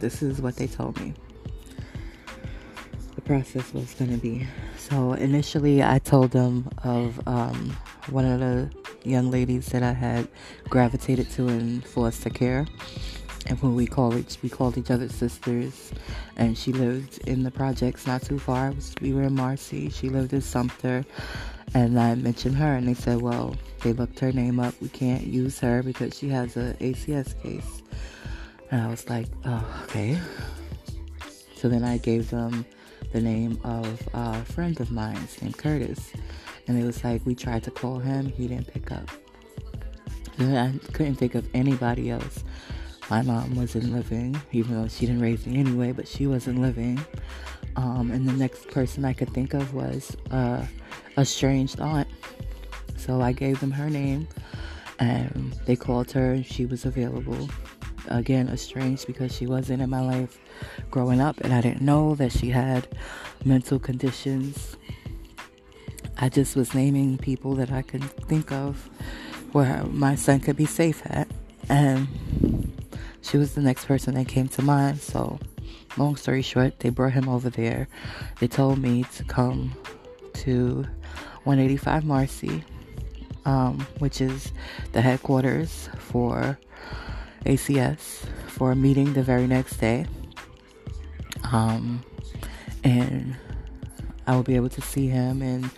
this 0.00 0.22
is 0.22 0.40
what 0.40 0.56
they 0.56 0.66
told 0.66 0.98
me 1.00 1.14
the 3.14 3.20
process 3.22 3.72
was 3.74 3.92
going 3.94 4.10
to 4.10 4.16
be. 4.16 4.46
So 4.76 5.12
initially, 5.12 5.82
I 5.82 5.98
told 5.98 6.30
them 6.30 6.68
of 6.84 7.20
um, 7.26 7.76
one 8.08 8.24
of 8.24 8.40
the 8.40 8.70
young 9.04 9.30
ladies 9.30 9.66
that 9.66 9.82
I 9.82 9.92
had 9.92 10.28
gravitated 10.68 11.30
to 11.32 11.48
in 11.48 11.80
foster 11.82 12.30
care. 12.30 12.66
And 13.46 13.60
when 13.62 13.74
we 13.74 13.86
called 13.86 14.16
each, 14.16 14.38
we 14.42 14.48
called 14.48 14.76
each 14.78 14.90
other 14.90 15.08
sisters, 15.08 15.92
and 16.36 16.56
she 16.56 16.72
lived 16.72 17.18
in 17.26 17.42
the 17.42 17.50
projects 17.50 18.06
not 18.06 18.22
too 18.22 18.38
far. 18.38 18.74
we 19.00 19.12
were 19.12 19.22
in 19.22 19.34
Marcy. 19.34 19.88
She 19.88 20.08
lived 20.08 20.32
in 20.32 20.42
Sumner, 20.42 21.04
and 21.74 21.98
I 21.98 22.14
mentioned 22.14 22.56
her, 22.56 22.74
and 22.74 22.86
they 22.86 22.94
said, 22.94 23.22
"Well, 23.22 23.56
they 23.82 23.92
looked 23.94 24.20
her 24.20 24.30
name 24.30 24.60
up. 24.60 24.74
We 24.80 24.88
can't 24.88 25.26
use 25.26 25.58
her 25.60 25.82
because 25.82 26.18
she 26.18 26.28
has 26.28 26.56
a 26.56 26.76
ACS 26.80 27.34
case." 27.42 27.82
And 28.70 28.80
I 28.80 28.88
was 28.88 29.08
like, 29.08 29.26
oh, 29.44 29.82
okay. 29.84 30.18
So 31.56 31.68
then 31.68 31.84
I 31.84 31.98
gave 31.98 32.30
them 32.30 32.64
the 33.12 33.20
name 33.20 33.58
of 33.64 34.08
a 34.14 34.44
friend 34.44 34.78
of 34.80 34.90
mine 34.90 35.18
named 35.42 35.58
Curtis. 35.58 36.12
And 36.68 36.80
it 36.80 36.84
was 36.84 37.02
like, 37.02 37.24
we 37.26 37.34
tried 37.34 37.64
to 37.64 37.70
call 37.70 37.98
him, 37.98 38.26
he 38.30 38.46
didn't 38.46 38.68
pick 38.68 38.92
up. 38.92 39.10
And 40.38 40.56
I 40.56 40.92
couldn't 40.92 41.16
think 41.16 41.34
of 41.34 41.48
anybody 41.52 42.10
else. 42.10 42.44
My 43.10 43.22
mom 43.22 43.56
wasn't 43.56 43.92
living, 43.92 44.40
even 44.52 44.80
though 44.80 44.88
she 44.88 45.04
didn't 45.04 45.20
raise 45.20 45.44
me 45.44 45.58
anyway, 45.58 45.90
but 45.90 46.06
she 46.06 46.28
wasn't 46.28 46.60
living. 46.60 47.00
Um, 47.74 48.12
and 48.12 48.28
the 48.28 48.32
next 48.32 48.68
person 48.68 49.04
I 49.04 49.12
could 49.12 49.30
think 49.30 49.52
of 49.52 49.74
was 49.74 50.16
uh, 50.30 50.64
a 51.16 51.20
estranged 51.20 51.80
aunt. 51.80 52.08
So 52.96 53.20
I 53.20 53.32
gave 53.32 53.58
them 53.58 53.72
her 53.72 53.90
name, 53.90 54.28
and 55.00 55.52
they 55.66 55.74
called 55.74 56.12
her, 56.12 56.32
and 56.34 56.46
she 56.46 56.66
was 56.66 56.84
available 56.84 57.48
again 58.08 58.48
estranged 58.48 59.06
because 59.06 59.34
she 59.34 59.46
wasn't 59.46 59.82
in 59.82 59.90
my 59.90 60.00
life 60.00 60.38
growing 60.90 61.20
up 61.20 61.40
and 61.40 61.52
I 61.52 61.60
didn't 61.60 61.82
know 61.82 62.14
that 62.16 62.32
she 62.32 62.50
had 62.50 62.88
mental 63.44 63.78
conditions. 63.78 64.76
I 66.18 66.28
just 66.28 66.56
was 66.56 66.74
naming 66.74 67.18
people 67.18 67.54
that 67.56 67.72
I 67.72 67.82
could 67.82 68.04
think 68.28 68.52
of 68.52 68.88
where 69.52 69.84
my 69.84 70.14
son 70.14 70.40
could 70.40 70.56
be 70.56 70.66
safe 70.66 71.02
at. 71.06 71.28
And 71.68 72.08
she 73.22 73.36
was 73.36 73.54
the 73.54 73.60
next 73.60 73.86
person 73.86 74.14
that 74.14 74.28
came 74.28 74.48
to 74.48 74.62
mind. 74.62 75.00
So, 75.00 75.38
long 75.96 76.16
story 76.16 76.42
short, 76.42 76.80
they 76.80 76.90
brought 76.90 77.12
him 77.12 77.28
over 77.28 77.50
there. 77.50 77.88
They 78.38 78.48
told 78.48 78.78
me 78.78 79.04
to 79.14 79.24
come 79.24 79.74
to 80.34 80.86
185 81.44 82.04
Marcy, 82.04 82.64
um, 83.44 83.86
which 83.98 84.20
is 84.20 84.52
the 84.92 85.00
headquarters 85.00 85.88
for 85.98 86.58
ACS 87.44 88.26
for 88.46 88.72
a 88.72 88.76
meeting 88.76 89.12
the 89.12 89.22
very 89.22 89.46
next 89.46 89.76
day. 89.76 90.06
Um, 91.52 92.04
and 92.84 93.36
I 94.26 94.34
will 94.34 94.42
be 94.42 94.56
able 94.56 94.68
to 94.70 94.80
see 94.80 95.08
him 95.08 95.42
and 95.42 95.70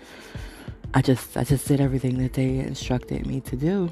I 0.94 1.00
just 1.00 1.36
I 1.36 1.44
just 1.44 1.66
did 1.66 1.80
everything 1.80 2.18
that 2.18 2.34
they 2.34 2.58
instructed 2.58 3.26
me 3.26 3.40
to 3.42 3.56
do. 3.56 3.90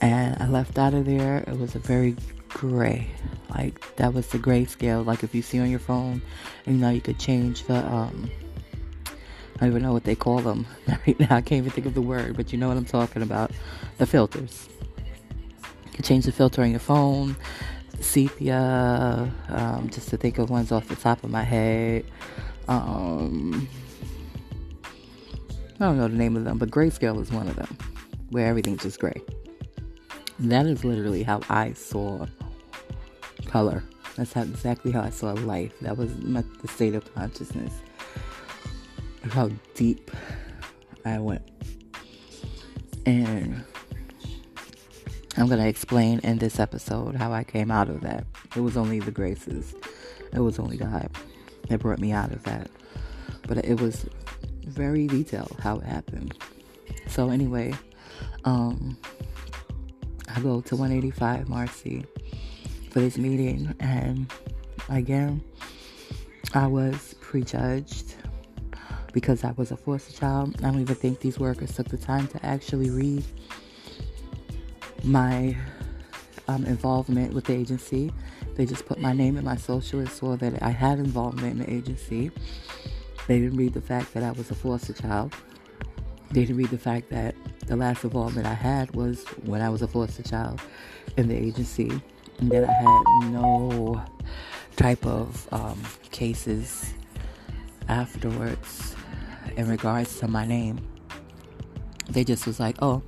And 0.00 0.40
I 0.40 0.46
left 0.46 0.78
out 0.78 0.94
of 0.94 1.04
there. 1.04 1.38
It 1.46 1.58
was 1.58 1.74
a 1.74 1.78
very 1.78 2.16
gray. 2.48 3.10
Like 3.50 3.96
that 3.96 4.14
was 4.14 4.28
the 4.28 4.38
gray 4.38 4.64
scale. 4.64 5.02
Like 5.02 5.22
if 5.22 5.34
you 5.34 5.42
see 5.42 5.58
on 5.58 5.70
your 5.70 5.80
phone, 5.80 6.22
you 6.66 6.74
know 6.74 6.90
you 6.90 7.00
could 7.00 7.18
change 7.18 7.64
the 7.64 7.84
um 7.86 8.30
I 9.56 9.62
don't 9.62 9.70
even 9.70 9.82
know 9.82 9.92
what 9.92 10.04
they 10.04 10.14
call 10.14 10.38
them 10.38 10.66
right 10.88 11.18
now. 11.18 11.36
I 11.36 11.40
can't 11.40 11.58
even 11.58 11.70
think 11.70 11.86
of 11.86 11.94
the 11.94 12.02
word, 12.02 12.36
but 12.36 12.52
you 12.52 12.58
know 12.58 12.68
what 12.68 12.76
I'm 12.76 12.84
talking 12.84 13.22
about. 13.22 13.50
The 13.98 14.06
filters 14.06 14.68
change 16.02 16.24
the 16.24 16.32
filter 16.32 16.62
on 16.62 16.70
your 16.70 16.80
phone, 16.80 17.36
sepia, 18.00 19.32
um, 19.48 19.90
just 19.90 20.08
to 20.10 20.16
think 20.16 20.38
of 20.38 20.50
ones 20.50 20.72
off 20.72 20.88
the 20.88 20.96
top 20.96 21.24
of 21.24 21.30
my 21.30 21.42
head. 21.42 22.04
Um, 22.68 23.68
I 25.80 25.84
don't 25.84 25.96
know 25.96 26.08
the 26.08 26.16
name 26.16 26.36
of 26.36 26.44
them, 26.44 26.58
but 26.58 26.70
grayscale 26.70 27.20
is 27.20 27.30
one 27.30 27.48
of 27.48 27.56
them, 27.56 27.76
where 28.30 28.46
everything's 28.46 28.82
just 28.82 28.98
gray. 28.98 29.20
That 30.40 30.66
is 30.66 30.84
literally 30.84 31.22
how 31.22 31.40
I 31.48 31.72
saw 31.72 32.26
color. 33.46 33.82
That's 34.16 34.32
how, 34.32 34.42
exactly 34.42 34.90
how 34.90 35.02
I 35.02 35.10
saw 35.10 35.32
life. 35.32 35.72
That 35.80 35.96
was 35.96 36.16
my, 36.18 36.44
the 36.60 36.68
state 36.68 36.94
of 36.94 37.12
consciousness. 37.14 37.72
How 39.30 39.50
deep 39.74 40.10
I 41.04 41.18
went. 41.18 41.42
And 43.06 43.64
I'm 45.38 45.46
going 45.46 45.60
to 45.60 45.68
explain 45.68 46.18
in 46.24 46.38
this 46.38 46.58
episode 46.58 47.14
how 47.14 47.32
I 47.32 47.44
came 47.44 47.70
out 47.70 47.88
of 47.88 48.00
that. 48.00 48.26
It 48.56 48.60
was 48.60 48.76
only 48.76 48.98
the 48.98 49.12
graces, 49.12 49.72
it 50.32 50.40
was 50.40 50.58
only 50.58 50.76
God 50.76 51.08
that 51.68 51.78
brought 51.78 52.00
me 52.00 52.10
out 52.10 52.32
of 52.32 52.42
that. 52.42 52.68
But 53.46 53.64
it 53.64 53.80
was 53.80 54.04
very 54.66 55.06
detailed 55.06 55.56
how 55.62 55.78
it 55.78 55.84
happened. 55.84 56.34
So, 57.06 57.30
anyway, 57.30 57.72
um, 58.44 58.96
I 60.34 60.40
go 60.40 60.60
to 60.60 60.74
185 60.74 61.48
Marcy 61.48 62.04
for 62.90 62.98
this 62.98 63.16
meeting, 63.16 63.76
and 63.78 64.32
again, 64.88 65.40
I 66.52 66.66
was 66.66 67.14
prejudged 67.20 68.16
because 69.12 69.44
I 69.44 69.52
was 69.52 69.70
a 69.70 69.76
foster 69.76 70.12
child. 70.12 70.56
I 70.58 70.62
don't 70.62 70.80
even 70.80 70.96
think 70.96 71.20
these 71.20 71.38
workers 71.38 71.76
took 71.76 71.86
the 71.86 71.96
time 71.96 72.26
to 72.28 72.44
actually 72.44 72.90
read 72.90 73.24
my 75.08 75.56
um, 76.48 76.64
involvement 76.64 77.32
with 77.32 77.44
the 77.44 77.54
agency. 77.54 78.12
They 78.54 78.66
just 78.66 78.86
put 78.86 79.00
my 79.00 79.12
name 79.12 79.36
and 79.36 79.44
my 79.44 79.56
social 79.56 80.00
and 80.00 80.08
saw 80.08 80.36
that 80.36 80.62
I 80.62 80.70
had 80.70 80.98
involvement 80.98 81.52
in 81.52 81.58
the 81.58 81.72
agency. 81.72 82.30
They 83.26 83.40
didn't 83.40 83.56
read 83.56 83.74
the 83.74 83.80
fact 83.80 84.14
that 84.14 84.22
I 84.22 84.32
was 84.32 84.50
a 84.50 84.54
foster 84.54 84.92
child. 84.92 85.34
They 86.30 86.40
didn't 86.40 86.56
read 86.56 86.70
the 86.70 86.78
fact 86.78 87.10
that 87.10 87.34
the 87.66 87.76
last 87.76 88.04
involvement 88.04 88.46
I 88.46 88.54
had 88.54 88.94
was 88.94 89.24
when 89.44 89.62
I 89.62 89.68
was 89.70 89.82
a 89.82 89.88
foster 89.88 90.22
child 90.22 90.60
in 91.16 91.28
the 91.28 91.36
agency, 91.36 91.90
and 92.38 92.50
that 92.50 92.68
I 92.68 92.72
had 92.72 93.32
no 93.32 94.02
type 94.76 95.04
of 95.06 95.48
um, 95.52 95.80
cases 96.10 96.94
afterwards 97.88 98.94
in 99.56 99.68
regards 99.68 100.18
to 100.20 100.28
my 100.28 100.46
name. 100.46 100.78
They 102.10 102.24
just 102.24 102.46
was 102.46 102.60
like, 102.60 102.76
oh, 102.80 103.02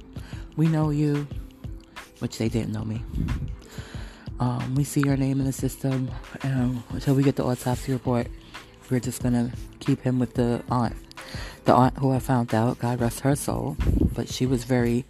we 0.57 0.69
know 0.69 0.91
you 0.91 1.27
which 2.21 2.39
they 2.39 2.49
didn't 2.49 2.73
know 2.73 2.85
me. 2.85 3.03
Um, 4.39 4.75
we 4.75 4.85
see 4.85 5.03
your 5.03 5.17
name 5.17 5.39
in 5.41 5.47
the 5.47 5.53
system 5.53 6.11
um, 6.45 6.83
until 6.91 7.15
we 7.15 7.23
get 7.23 7.37
the 7.37 7.45
autopsy 7.45 7.93
report. 7.93 8.27
We're 8.91 9.01
just 9.01 9.23
gonna 9.23 9.53
keep 9.81 10.01
him 10.01 10.19
with 10.19 10.35
the 10.35 10.63
aunt, 10.71 10.97
the 11.65 11.75
aunt 11.75 11.99
who 11.99 12.11
I 12.13 12.19
found 12.19 12.55
out. 12.55 12.79
God 12.79 13.01
rest 13.01 13.21
her 13.21 13.37
soul, 13.37 13.77
but 14.15 14.29
she 14.29 14.47
was 14.47 14.65
very 14.65 15.05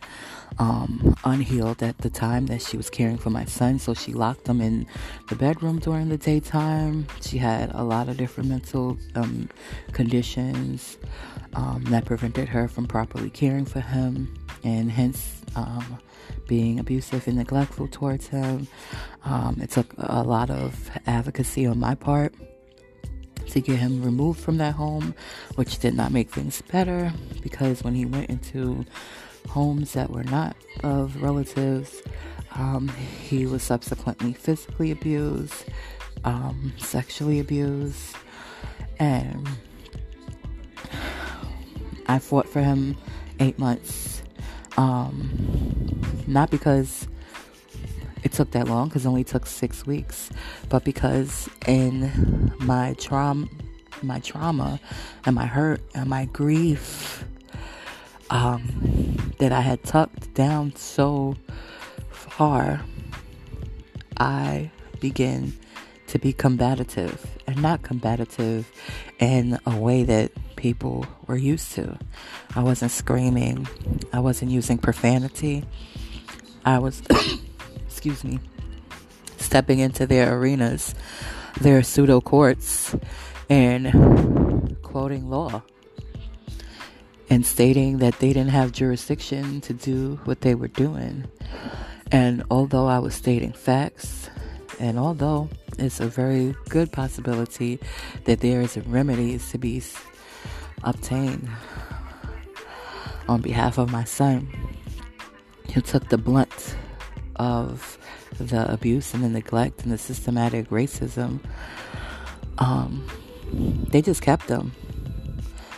um, 0.59 1.17
unhealed 1.25 1.83
at 1.83 1.99
the 1.99 2.11
time 2.11 2.47
that 2.47 2.61
she 2.61 2.77
was 2.77 2.91
caring 2.91 3.17
for 3.17 3.31
my 3.31 3.45
son. 3.45 3.79
So 3.79 3.95
she 3.95 4.13
locked 4.13 4.49
him 4.49 4.61
in 4.61 4.87
the 5.29 5.37
bedroom 5.37 5.79
during 5.79 6.09
the 6.09 6.19
daytime. 6.19 7.07
She 7.23 7.39
had 7.39 7.71
a 7.73 7.85
lot 7.85 8.09
of 8.09 8.17
different 8.17 8.51
mental 8.51 8.99
um, 9.15 9.49
conditions 9.93 10.99
um, 11.55 11.85
that 11.85 12.05
prevented 12.05 12.49
her 12.49 12.69
from 12.69 12.87
properly 12.87 13.31
caring 13.31 13.65
for 13.65 13.81
him, 13.81 14.37
and 14.65 14.91
hence 14.91 15.41
um, 15.57 15.99
being 16.47 16.79
abusive 16.79 17.27
and 17.29 17.37
neglectful 17.37 17.89
towards 17.89 18.29
him. 18.29 18.69
Um, 19.25 19.59
it 19.63 19.71
took 19.71 19.93
a 19.99 20.23
lot 20.23 20.51
of 20.51 20.91
advocacy 21.07 21.67
on 21.67 21.79
my 21.79 21.95
part 21.95 22.35
to 23.49 23.61
get 23.61 23.79
him 23.79 24.03
removed 24.03 24.41
from 24.41 24.59
that 24.59 24.75
home, 24.75 25.15
which 25.57 25.79
did 25.79 25.95
not 25.95 26.13
make 26.13 26.31
things 26.31 26.63
better 26.63 27.13
because 27.43 27.83
when 27.83 27.95
he 27.95 28.05
went 28.05 28.31
into 28.31 28.85
homes 29.49 29.93
that 29.93 30.11
were 30.11 30.25
not 30.25 30.57
of 30.83 31.21
relatives, 31.23 32.03
um, 32.53 32.89
he 32.89 33.47
was 33.47 33.63
subsequently 33.63 34.33
physically 34.33 34.91
abused, 34.91 35.65
um, 36.25 36.73
sexually 36.79 37.41
abused, 37.41 38.17
and 38.99 39.49
I 42.07 42.19
fought 42.19 42.49
for 42.49 42.61
him 42.61 42.97
eight 43.39 43.59
months. 43.59 44.20
Um, 44.81 46.01
not 46.27 46.51
because 46.51 47.07
it 48.23 48.33
took 48.33 48.53
that 48.53 48.67
long, 48.67 48.89
because 48.89 49.05
it 49.05 49.09
only 49.11 49.25
took 49.25 49.45
six 49.45 49.85
weeks, 49.85 50.31
but 50.71 50.85
because 50.85 51.51
in 51.67 52.51
my 52.61 52.95
trauma, 52.95 53.47
my 54.01 54.21
trauma, 54.21 54.81
and 55.27 55.35
my 55.35 55.45
hurt 55.45 55.83
and 55.95 56.09
my 56.09 56.25
grief, 56.25 57.27
um, 58.31 59.35
that 59.39 59.53
I 59.53 59.61
had 59.61 59.83
tucked 59.85 60.33
down 60.33 60.75
so 60.77 61.37
far, 62.09 62.81
I 64.17 64.71
began 64.99 65.53
to 66.11 66.19
be 66.19 66.33
combative 66.33 67.39
and 67.47 67.63
not 67.63 67.83
combative 67.83 68.71
in 69.21 69.59
a 69.65 69.77
way 69.77 70.03
that 70.03 70.33
people 70.57 71.07
were 71.27 71.37
used 71.37 71.73
to. 71.73 71.97
I 72.55 72.63
wasn't 72.63 72.91
screaming, 72.91 73.69
I 74.13 74.19
wasn't 74.21 74.51
using 74.51 74.77
profanity. 74.77 75.65
I 76.65 76.79
was, 76.79 77.03
excuse 77.87 78.25
me, 78.25 78.41
stepping 79.37 79.79
into 79.79 80.07
their 80.07 80.37
arenas, 80.37 80.95
their 81.61 81.83
pseudo 81.83 82.21
courts, 82.21 82.95
and 83.49 84.77
quoting 84.83 85.31
law 85.31 85.63
and 87.29 87.47
stating 87.47 87.99
that 87.99 88.19
they 88.19 88.33
didn't 88.33 88.51
have 88.51 88.73
jurisdiction 88.73 89.61
to 89.61 89.73
do 89.73 90.19
what 90.25 90.41
they 90.41 90.57
were 90.57 90.69
doing. 90.69 91.29
And 92.11 92.43
although 92.51 92.89
I 92.89 92.99
was 92.99 93.15
stating 93.15 93.53
facts, 93.53 94.29
and 94.81 94.99
although 94.99 95.49
it's 95.79 96.01
a 96.01 96.09
very 96.09 96.57
good 96.71 96.91
possibility 96.91 97.79
that 98.25 98.41
there 98.41 98.63
is 98.63 98.79
remedies 98.79 99.51
to 99.51 99.59
be 99.59 99.83
obtained 100.83 101.49
on 103.29 103.43
behalf 103.43 103.77
of 103.79 103.93
my 103.93 104.05
son, 104.05 104.49
who 105.75 105.83
took 105.83 106.09
the 106.09 106.17
blunt 106.17 106.77
of 107.37 107.99
the 108.39 108.73
abuse 108.73 109.13
and 109.13 109.23
the 109.23 109.29
neglect 109.29 109.83
and 109.83 109.93
the 109.93 109.99
systematic 109.99 110.69
racism, 110.71 111.41
um, 112.57 113.07
they 113.91 114.01
just 114.01 114.23
kept 114.23 114.49
them. 114.49 114.73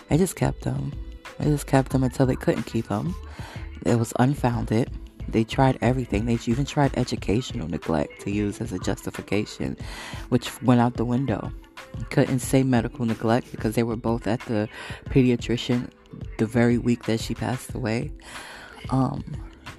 They 0.08 0.16
just 0.16 0.36
kept 0.36 0.62
them. 0.62 0.92
They 1.38 1.46
just 1.46 1.66
kept 1.66 1.90
them 1.90 2.04
until 2.04 2.26
they 2.26 2.36
couldn't 2.36 2.64
keep 2.64 2.86
them. 2.86 3.16
It 3.84 3.96
was 3.96 4.12
unfounded. 4.20 4.90
They 5.32 5.44
tried 5.44 5.78
everything. 5.80 6.26
They 6.26 6.38
even 6.46 6.64
tried 6.64 6.96
educational 6.96 7.68
neglect 7.68 8.20
to 8.22 8.30
use 8.30 8.60
as 8.60 8.72
a 8.72 8.78
justification, 8.78 9.76
which 10.28 10.62
went 10.62 10.80
out 10.80 10.94
the 10.94 11.04
window. 11.04 11.52
Couldn't 12.10 12.40
say 12.40 12.62
medical 12.62 13.04
neglect 13.04 13.50
because 13.50 13.74
they 13.74 13.82
were 13.82 13.96
both 13.96 14.26
at 14.26 14.40
the 14.40 14.68
pediatrician 15.06 15.90
the 16.38 16.46
very 16.46 16.78
week 16.78 17.04
that 17.04 17.20
she 17.20 17.34
passed 17.34 17.74
away. 17.74 18.12
Um, 18.90 19.24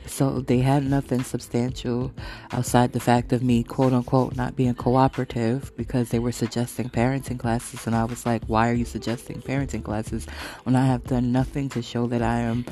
so 0.06 0.42
they 0.42 0.60
had 0.60 0.84
nothing 0.84 1.24
substantial 1.24 2.12
outside 2.52 2.92
the 2.92 3.00
fact 3.00 3.32
of 3.32 3.42
me, 3.42 3.64
quote 3.64 3.94
unquote, 3.94 4.36
not 4.36 4.56
being 4.56 4.76
cooperative 4.76 5.76
because 5.78 6.10
they 6.10 6.20
were 6.20 6.32
suggesting 6.32 6.90
parenting 6.90 7.40
classes. 7.40 7.88
And 7.88 7.96
I 7.96 8.04
was 8.04 8.26
like, 8.26 8.44
why 8.46 8.70
are 8.70 8.74
you 8.74 8.86
suggesting 8.86 9.42
parenting 9.42 9.84
classes 9.84 10.26
when 10.64 10.76
I 10.76 10.86
have 10.88 11.04
done 11.06 11.32
nothing 11.32 11.70
to 11.70 11.82
show 11.82 12.08
that 12.08 12.22
I 12.22 12.40
am 12.40 12.66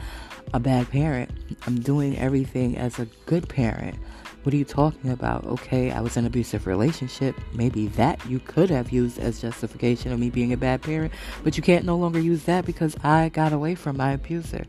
a 0.53 0.59
bad 0.59 0.89
parent? 0.89 1.31
I'm 1.65 1.79
doing 1.79 2.17
everything 2.17 2.77
as 2.77 2.99
a 2.99 3.05
good 3.25 3.47
parent. 3.47 3.97
What 4.43 4.55
are 4.55 4.57
you 4.57 4.65
talking 4.65 5.11
about? 5.11 5.45
Okay, 5.45 5.91
I 5.91 6.01
was 6.01 6.17
in 6.17 6.23
an 6.23 6.27
abusive 6.27 6.65
relationship. 6.65 7.35
Maybe 7.53 7.87
that 7.89 8.25
you 8.25 8.39
could 8.39 8.71
have 8.71 8.91
used 8.91 9.19
as 9.19 9.39
justification 9.39 10.11
of 10.11 10.19
me 10.19 10.31
being 10.31 10.51
a 10.51 10.57
bad 10.57 10.81
parent, 10.81 11.13
but 11.43 11.57
you 11.57 11.63
can't 11.63 11.85
no 11.85 11.95
longer 11.95 12.19
use 12.19 12.43
that 12.45 12.65
because 12.65 12.95
I 13.03 13.29
got 13.29 13.53
away 13.53 13.75
from 13.75 13.97
my 13.97 14.13
abuser. 14.13 14.65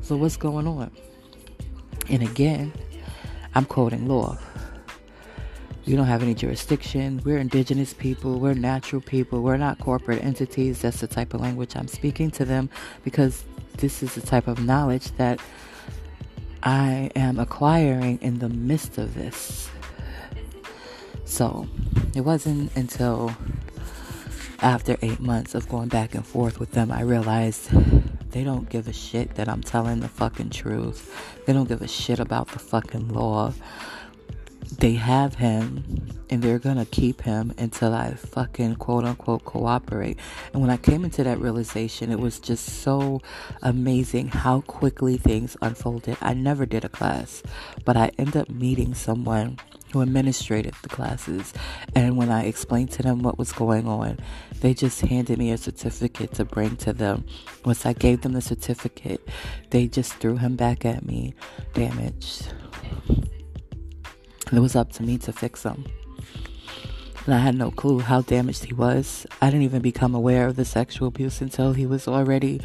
So 0.00 0.16
what's 0.16 0.36
going 0.36 0.68
on? 0.68 0.92
And 2.08 2.22
again, 2.22 2.72
I'm 3.56 3.64
quoting 3.64 4.06
law. 4.06 4.38
You 5.86 5.96
don't 5.96 6.06
have 6.06 6.22
any 6.22 6.34
jurisdiction. 6.34 7.20
We're 7.24 7.38
indigenous 7.38 7.94
people. 7.94 8.38
We're 8.38 8.54
natural 8.54 9.00
people. 9.00 9.42
We're 9.42 9.56
not 9.56 9.78
corporate 9.78 10.22
entities. 10.22 10.82
That's 10.82 11.00
the 11.00 11.06
type 11.06 11.34
of 11.34 11.40
language 11.40 11.74
I'm 11.74 11.88
speaking 11.88 12.30
to 12.32 12.44
them 12.44 12.70
because 13.02 13.44
this 13.78 14.02
is 14.02 14.14
the 14.14 14.20
type 14.20 14.48
of 14.48 14.64
knowledge 14.64 15.10
that 15.12 15.40
I 16.62 17.10
am 17.14 17.38
acquiring 17.38 18.18
in 18.22 18.38
the 18.38 18.48
midst 18.48 18.98
of 18.98 19.14
this. 19.14 19.68
So 21.24 21.68
it 22.14 22.22
wasn't 22.22 22.74
until 22.76 23.36
after 24.60 24.96
eight 25.02 25.20
months 25.20 25.54
of 25.54 25.68
going 25.68 25.88
back 25.88 26.14
and 26.14 26.26
forth 26.26 26.58
with 26.58 26.72
them, 26.72 26.90
I 26.90 27.02
realized 27.02 27.70
they 28.30 28.42
don't 28.42 28.68
give 28.68 28.88
a 28.88 28.92
shit 28.92 29.34
that 29.34 29.48
I'm 29.48 29.62
telling 29.62 30.00
the 30.00 30.08
fucking 30.08 30.50
truth. 30.50 31.14
They 31.44 31.52
don't 31.52 31.68
give 31.68 31.82
a 31.82 31.88
shit 31.88 32.18
about 32.18 32.48
the 32.48 32.58
fucking 32.58 33.08
law. 33.08 33.52
They 34.78 34.94
have 34.94 35.36
him 35.36 36.16
and 36.28 36.42
they're 36.42 36.58
gonna 36.58 36.84
keep 36.86 37.22
him 37.22 37.54
until 37.56 37.94
I 37.94 38.14
fucking 38.14 38.76
quote 38.76 39.04
unquote 39.04 39.44
cooperate. 39.44 40.18
And 40.52 40.60
when 40.60 40.70
I 40.70 40.76
came 40.76 41.04
into 41.04 41.24
that 41.24 41.40
realization, 41.40 42.10
it 42.10 42.18
was 42.18 42.38
just 42.38 42.82
so 42.82 43.22
amazing 43.62 44.28
how 44.28 44.62
quickly 44.62 45.16
things 45.16 45.56
unfolded. 45.62 46.16
I 46.20 46.34
never 46.34 46.66
did 46.66 46.84
a 46.84 46.88
class, 46.88 47.42
but 47.84 47.96
I 47.96 48.10
ended 48.18 48.36
up 48.36 48.50
meeting 48.50 48.94
someone 48.94 49.58
who 49.92 50.00
administrated 50.00 50.74
the 50.82 50.88
classes. 50.88 51.54
And 51.94 52.16
when 52.16 52.30
I 52.30 52.44
explained 52.44 52.90
to 52.92 53.02
them 53.02 53.22
what 53.22 53.38
was 53.38 53.52
going 53.52 53.86
on, 53.86 54.18
they 54.60 54.74
just 54.74 55.00
handed 55.02 55.38
me 55.38 55.52
a 55.52 55.58
certificate 55.58 56.34
to 56.34 56.44
bring 56.44 56.76
to 56.78 56.92
them. 56.92 57.24
Once 57.64 57.86
I 57.86 57.92
gave 57.92 58.22
them 58.22 58.32
the 58.32 58.42
certificate, 58.42 59.26
they 59.70 59.86
just 59.86 60.14
threw 60.14 60.36
him 60.36 60.56
back 60.56 60.84
at 60.84 61.06
me, 61.06 61.34
damaged. 61.72 62.52
It 64.52 64.60
was 64.60 64.76
up 64.76 64.92
to 64.92 65.02
me 65.02 65.18
to 65.18 65.32
fix 65.32 65.64
him. 65.64 65.84
And 67.26 67.34
I 67.34 67.38
had 67.38 67.56
no 67.56 67.72
clue 67.72 67.98
how 67.98 68.20
damaged 68.22 68.64
he 68.64 68.72
was. 68.72 69.26
I 69.42 69.46
didn't 69.46 69.62
even 69.62 69.82
become 69.82 70.14
aware 70.14 70.46
of 70.46 70.54
the 70.54 70.64
sexual 70.64 71.08
abuse 71.08 71.40
until 71.40 71.72
he 71.72 71.84
was 71.84 72.06
already 72.06 72.60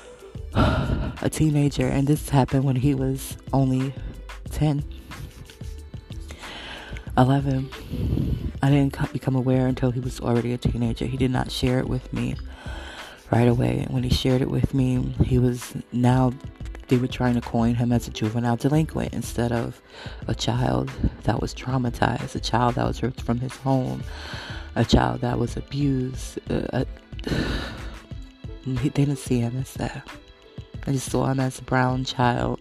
a 0.54 1.30
teenager. 1.30 1.86
And 1.86 2.08
this 2.08 2.28
happened 2.28 2.64
when 2.64 2.76
he 2.76 2.94
was 2.94 3.36
only 3.52 3.94
10. 4.50 4.82
11. 7.16 7.70
I 8.62 8.70
didn't 8.70 9.12
become 9.12 9.36
aware 9.36 9.68
until 9.68 9.90
he 9.90 10.00
was 10.00 10.20
already 10.20 10.52
a 10.52 10.58
teenager. 10.58 11.06
He 11.06 11.16
did 11.16 11.30
not 11.30 11.50
share 11.50 11.78
it 11.78 11.88
with 11.88 12.12
me 12.12 12.34
right 13.30 13.48
away. 13.48 13.80
And 13.80 13.94
when 13.94 14.02
he 14.02 14.10
shared 14.10 14.42
it 14.42 14.50
with 14.50 14.74
me, 14.74 15.14
he 15.24 15.38
was 15.38 15.74
now, 15.92 16.32
they 16.88 16.96
were 16.98 17.08
trying 17.08 17.34
to 17.34 17.40
coin 17.40 17.74
him 17.74 17.92
as 17.92 18.06
a 18.06 18.10
juvenile 18.10 18.56
delinquent 18.56 19.12
instead 19.12 19.52
of 19.52 19.80
a 20.28 20.34
child 20.34 20.90
that 21.24 21.40
was 21.40 21.54
traumatized, 21.54 22.34
a 22.34 22.40
child 22.40 22.76
that 22.76 22.86
was 22.86 23.02
ripped 23.02 23.20
from 23.20 23.40
his 23.40 23.54
home, 23.56 24.02
a 24.74 24.84
child 24.84 25.20
that 25.20 25.38
was 25.38 25.56
abused. 25.56 26.38
Uh, 26.50 26.84
they 28.66 28.88
didn't 28.90 29.16
see 29.16 29.40
him 29.40 29.56
as 29.58 29.74
that. 29.74 30.06
I 30.86 30.92
just 30.92 31.10
saw 31.10 31.26
him 31.26 31.40
as 31.40 31.58
a 31.58 31.62
brown 31.62 32.04
child 32.04 32.60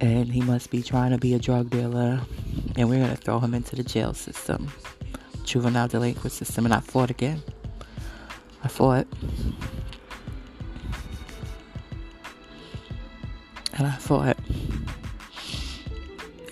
and 0.00 0.30
he 0.30 0.42
must 0.42 0.70
be 0.70 0.82
trying 0.82 1.10
to 1.10 1.18
be 1.18 1.34
a 1.34 1.38
drug 1.38 1.70
dealer 1.70 2.20
and 2.76 2.88
we're 2.88 3.06
to 3.06 3.16
throw 3.16 3.40
him 3.40 3.54
into 3.54 3.76
the 3.76 3.82
jail 3.82 4.12
system 4.12 4.70
juvenile 5.44 5.88
delinquent 5.88 6.32
system 6.32 6.64
and 6.64 6.74
i 6.74 6.80
fought 6.80 7.10
again 7.10 7.42
i 8.62 8.68
fought 8.68 9.06
and 13.74 13.86
i 13.86 13.92
fought 13.92 14.36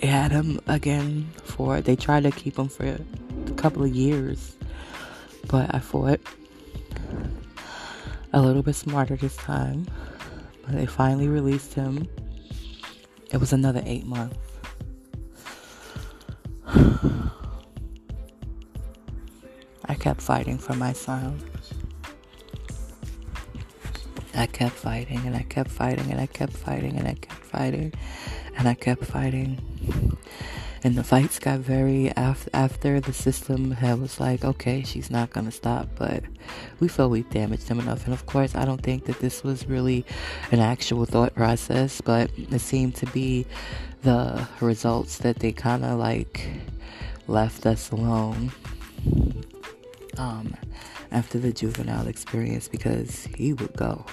they 0.01 0.07
had 0.07 0.31
him 0.31 0.59
again 0.67 1.29
for 1.43 1.81
they 1.81 1.95
tried 1.95 2.23
to 2.23 2.31
keep 2.31 2.57
him 2.57 2.67
for 2.67 2.85
a 2.85 2.99
couple 3.55 3.83
of 3.83 3.93
years 3.93 4.55
but 5.47 5.73
i 5.73 5.79
fought 5.79 6.19
a 8.33 8.41
little 8.41 8.63
bit 8.63 8.75
smarter 8.75 9.15
this 9.15 9.35
time 9.37 9.85
but 10.65 10.75
they 10.75 10.85
finally 10.85 11.27
released 11.27 11.73
him 11.73 12.07
it 13.33 13.39
was 13.39 13.51
another 13.51 13.81
eight 13.87 14.05
months. 14.05 14.37
I 19.85 19.95
kept 19.97 20.21
fighting 20.21 20.59
for 20.59 20.75
my 20.75 20.93
son. 20.93 21.41
I 24.35 24.45
kept 24.47 24.75
fighting 24.75 25.21
and 25.25 25.35
I 25.35 25.43
kept 25.43 25.69
fighting 25.71 26.11
and 26.11 26.19
I 26.19 26.25
kept 26.25 26.53
fighting 26.53 26.97
and 26.97 27.07
I 27.07 27.13
kept 27.13 27.45
fighting 27.45 27.93
and 28.57 28.67
I 28.67 28.73
kept 28.73 29.05
fighting. 29.05 29.59
and 30.83 30.95
the 30.95 31.03
fights 31.03 31.39
got 31.39 31.59
very 31.59 32.11
af- 32.17 32.49
after 32.53 32.99
the 32.99 33.13
system 33.13 33.71
had 33.71 33.99
was 34.01 34.19
like 34.19 34.43
okay 34.43 34.83
she's 34.83 35.09
not 35.09 35.29
gonna 35.31 35.51
stop 35.51 35.87
but 35.95 36.23
we 36.79 36.87
feel 36.89 37.09
we've 37.09 37.29
damaged 37.29 37.67
them 37.69 37.79
enough 37.79 38.03
and 38.05 38.13
of 38.13 38.25
course 38.25 38.53
i 38.53 38.65
don't 38.65 38.81
think 38.83 39.05
that 39.05 39.17
this 39.19 39.43
was 39.43 39.65
really 39.67 40.05
an 40.51 40.59
actual 40.59 41.05
thought 41.05 41.33
process 41.35 42.01
but 42.01 42.29
it 42.37 42.59
seemed 42.59 42.93
to 42.95 43.05
be 43.07 43.45
the 44.01 44.45
results 44.59 45.19
that 45.19 45.37
they 45.39 45.53
kind 45.53 45.85
of 45.85 45.97
like 45.97 46.49
left 47.27 47.65
us 47.65 47.89
alone 47.91 48.51
um 50.17 50.53
after 51.13 51.39
the 51.39 51.53
juvenile 51.53 52.07
experience 52.07 52.67
because 52.67 53.25
he 53.37 53.53
would 53.53 53.73
go 53.77 54.05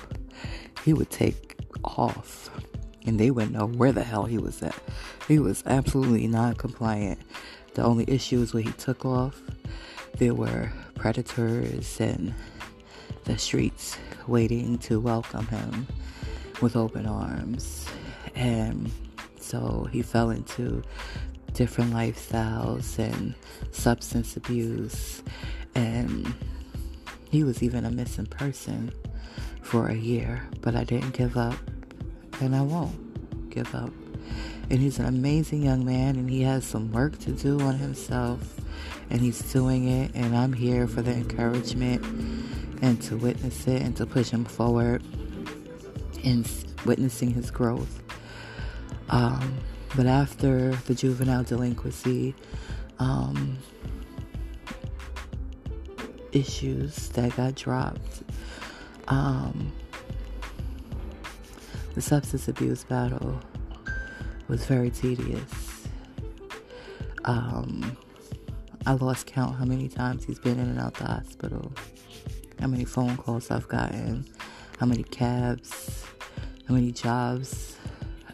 he 0.84 0.92
would 0.92 1.10
take 1.10 1.56
off 1.84 2.50
and 3.06 3.18
they 3.18 3.30
wouldn't 3.30 3.52
know 3.52 3.66
where 3.66 3.92
the 3.92 4.02
hell 4.02 4.24
he 4.24 4.38
was 4.38 4.62
at. 4.62 4.76
He 5.26 5.38
was 5.38 5.62
absolutely 5.66 6.26
not 6.26 6.58
compliant. 6.58 7.20
The 7.74 7.82
only 7.82 8.04
issue 8.08 8.42
is 8.42 8.52
when 8.52 8.64
he 8.64 8.72
took 8.72 9.04
off, 9.04 9.40
there 10.18 10.34
were 10.34 10.72
predators 10.96 12.00
and 12.00 12.34
the 13.24 13.38
streets 13.38 13.96
waiting 14.26 14.78
to 14.78 15.00
welcome 15.00 15.46
him 15.46 15.86
with 16.60 16.76
open 16.76 17.06
arms. 17.06 17.86
And 18.34 18.90
so 19.40 19.88
he 19.90 20.02
fell 20.02 20.30
into 20.30 20.82
different 21.54 21.92
lifestyles 21.92 22.98
and 22.98 23.34
substance 23.70 24.36
abuse. 24.36 25.22
And 25.74 26.32
he 27.30 27.44
was 27.44 27.62
even 27.62 27.84
a 27.84 27.90
missing 27.90 28.26
person 28.26 28.92
for 29.62 29.88
a 29.88 29.94
year. 29.94 30.46
But 30.60 30.74
I 30.74 30.84
didn't 30.84 31.12
give 31.12 31.36
up 31.36 31.56
and 32.40 32.54
I 32.54 32.62
won't 32.62 33.50
give 33.50 33.74
up. 33.74 33.92
And 34.70 34.78
he's 34.78 34.98
an 34.98 35.06
amazing 35.06 35.64
young 35.64 35.84
man, 35.84 36.14
and 36.14 36.30
he 36.30 36.42
has 36.42 36.64
some 36.64 36.92
work 36.92 37.18
to 37.20 37.32
do 37.32 37.60
on 37.60 37.74
himself, 37.74 38.60
and 39.10 39.20
he's 39.20 39.40
doing 39.52 39.88
it. 39.88 40.12
And 40.14 40.36
I'm 40.36 40.52
here 40.52 40.86
for 40.86 41.02
the 41.02 41.12
encouragement 41.12 42.04
and 42.80 43.02
to 43.02 43.16
witness 43.16 43.66
it 43.66 43.82
and 43.82 43.96
to 43.96 44.06
push 44.06 44.30
him 44.30 44.44
forward 44.44 45.02
in 46.22 46.44
witnessing 46.86 47.32
his 47.32 47.50
growth. 47.50 48.00
Um, 49.08 49.58
but 49.96 50.06
after 50.06 50.70
the 50.86 50.94
juvenile 50.94 51.42
delinquency 51.42 52.34
um, 53.00 53.58
issues 56.32 57.08
that 57.10 57.36
got 57.36 57.54
dropped, 57.54 58.22
um, 59.08 59.72
the 61.94 62.00
substance 62.00 62.48
abuse 62.48 62.84
battle 62.84 63.40
was 64.48 64.64
very 64.66 64.90
tedious. 64.90 65.86
Um, 67.24 67.96
I 68.86 68.92
lost 68.92 69.26
count 69.26 69.56
how 69.56 69.64
many 69.64 69.88
times 69.88 70.24
he's 70.24 70.38
been 70.38 70.58
in 70.58 70.68
and 70.68 70.80
out 70.80 70.94
the 70.94 71.04
hospital, 71.04 71.72
how 72.60 72.66
many 72.66 72.84
phone 72.84 73.16
calls 73.16 73.50
I've 73.50 73.68
gotten, 73.68 74.24
how 74.78 74.86
many 74.86 75.02
cabs, 75.02 76.04
how 76.66 76.74
many 76.74 76.92
jobs 76.92 77.76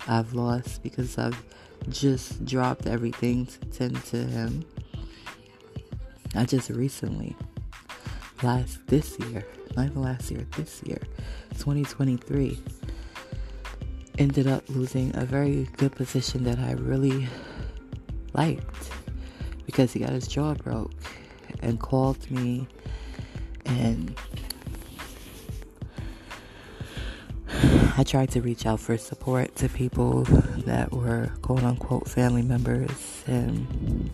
I've 0.06 0.34
lost 0.34 0.82
because 0.82 1.18
I've 1.18 1.42
just 1.88 2.44
dropped 2.44 2.86
everything 2.86 3.46
to 3.46 3.58
tend 3.66 4.04
to 4.06 4.18
him. 4.18 4.64
I 6.34 6.44
just 6.44 6.70
recently, 6.70 7.34
last 8.42 8.86
this 8.86 9.18
year, 9.20 9.44
not 9.76 9.86
even 9.86 10.02
last 10.02 10.30
year, 10.30 10.46
this 10.56 10.82
year, 10.84 11.00
2023 11.58 12.58
ended 14.18 14.46
up 14.46 14.62
losing 14.68 15.14
a 15.16 15.24
very 15.24 15.68
good 15.76 15.92
position 15.92 16.44
that 16.44 16.58
I 16.58 16.72
really 16.72 17.28
liked 18.32 18.90
because 19.66 19.92
he 19.92 20.00
got 20.00 20.10
his 20.10 20.26
jaw 20.26 20.54
broke 20.54 20.92
and 21.60 21.78
called 21.78 22.30
me 22.30 22.66
and 23.66 24.14
I 27.98 28.04
tried 28.04 28.30
to 28.32 28.42
reach 28.42 28.66
out 28.66 28.80
for 28.80 28.96
support 28.98 29.54
to 29.56 29.68
people 29.68 30.22
that 30.66 30.92
were 30.92 31.30
quote 31.42 31.62
unquote 31.62 32.08
family 32.08 32.42
members 32.42 33.24
and 33.26 34.10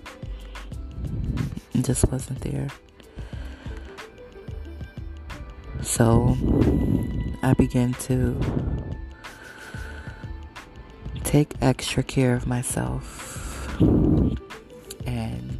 just 1.80 2.08
wasn't 2.10 2.40
there. 2.40 2.68
So 5.82 6.36
I 7.42 7.54
began 7.54 7.92
to 7.94 8.40
take 11.24 11.54
extra 11.60 12.02
care 12.02 12.34
of 12.34 12.46
myself. 12.46 13.78
And 13.80 15.58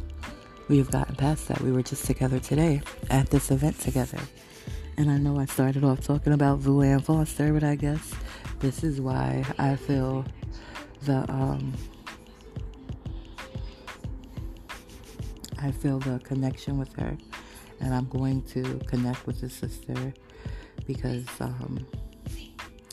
we've 0.69 0.89
gotten 0.89 1.15
past 1.15 1.49
that. 1.49 1.61
We 1.61 1.71
were 1.71 1.83
just 1.83 2.05
together 2.05 2.39
today 2.39 2.81
at 3.09 3.29
this 3.29 3.51
event 3.51 3.79
together. 3.79 4.19
And 4.97 5.11
I 5.11 5.17
know 5.17 5.39
I 5.39 5.45
started 5.45 5.83
off 5.83 6.01
talking 6.01 6.33
about 6.33 6.59
Vu 6.59 6.81
Ann 6.81 6.99
Foster, 7.01 7.51
but 7.51 7.63
I 7.63 7.75
guess 7.75 8.13
this 8.59 8.83
is 8.83 9.01
why 9.01 9.43
I 9.57 9.75
feel 9.75 10.25
the 11.01 11.29
um 11.29 11.73
I 15.59 15.71
feel 15.71 15.99
the 15.99 16.19
connection 16.19 16.77
with 16.77 16.93
her 16.97 17.17
and 17.83 17.93
I'm 17.93 18.07
going 18.07 18.41
to 18.43 18.79
connect 18.87 19.27
with 19.27 19.41
the 19.41 19.49
sister 19.49 20.13
because 20.87 21.25
um 21.39 21.85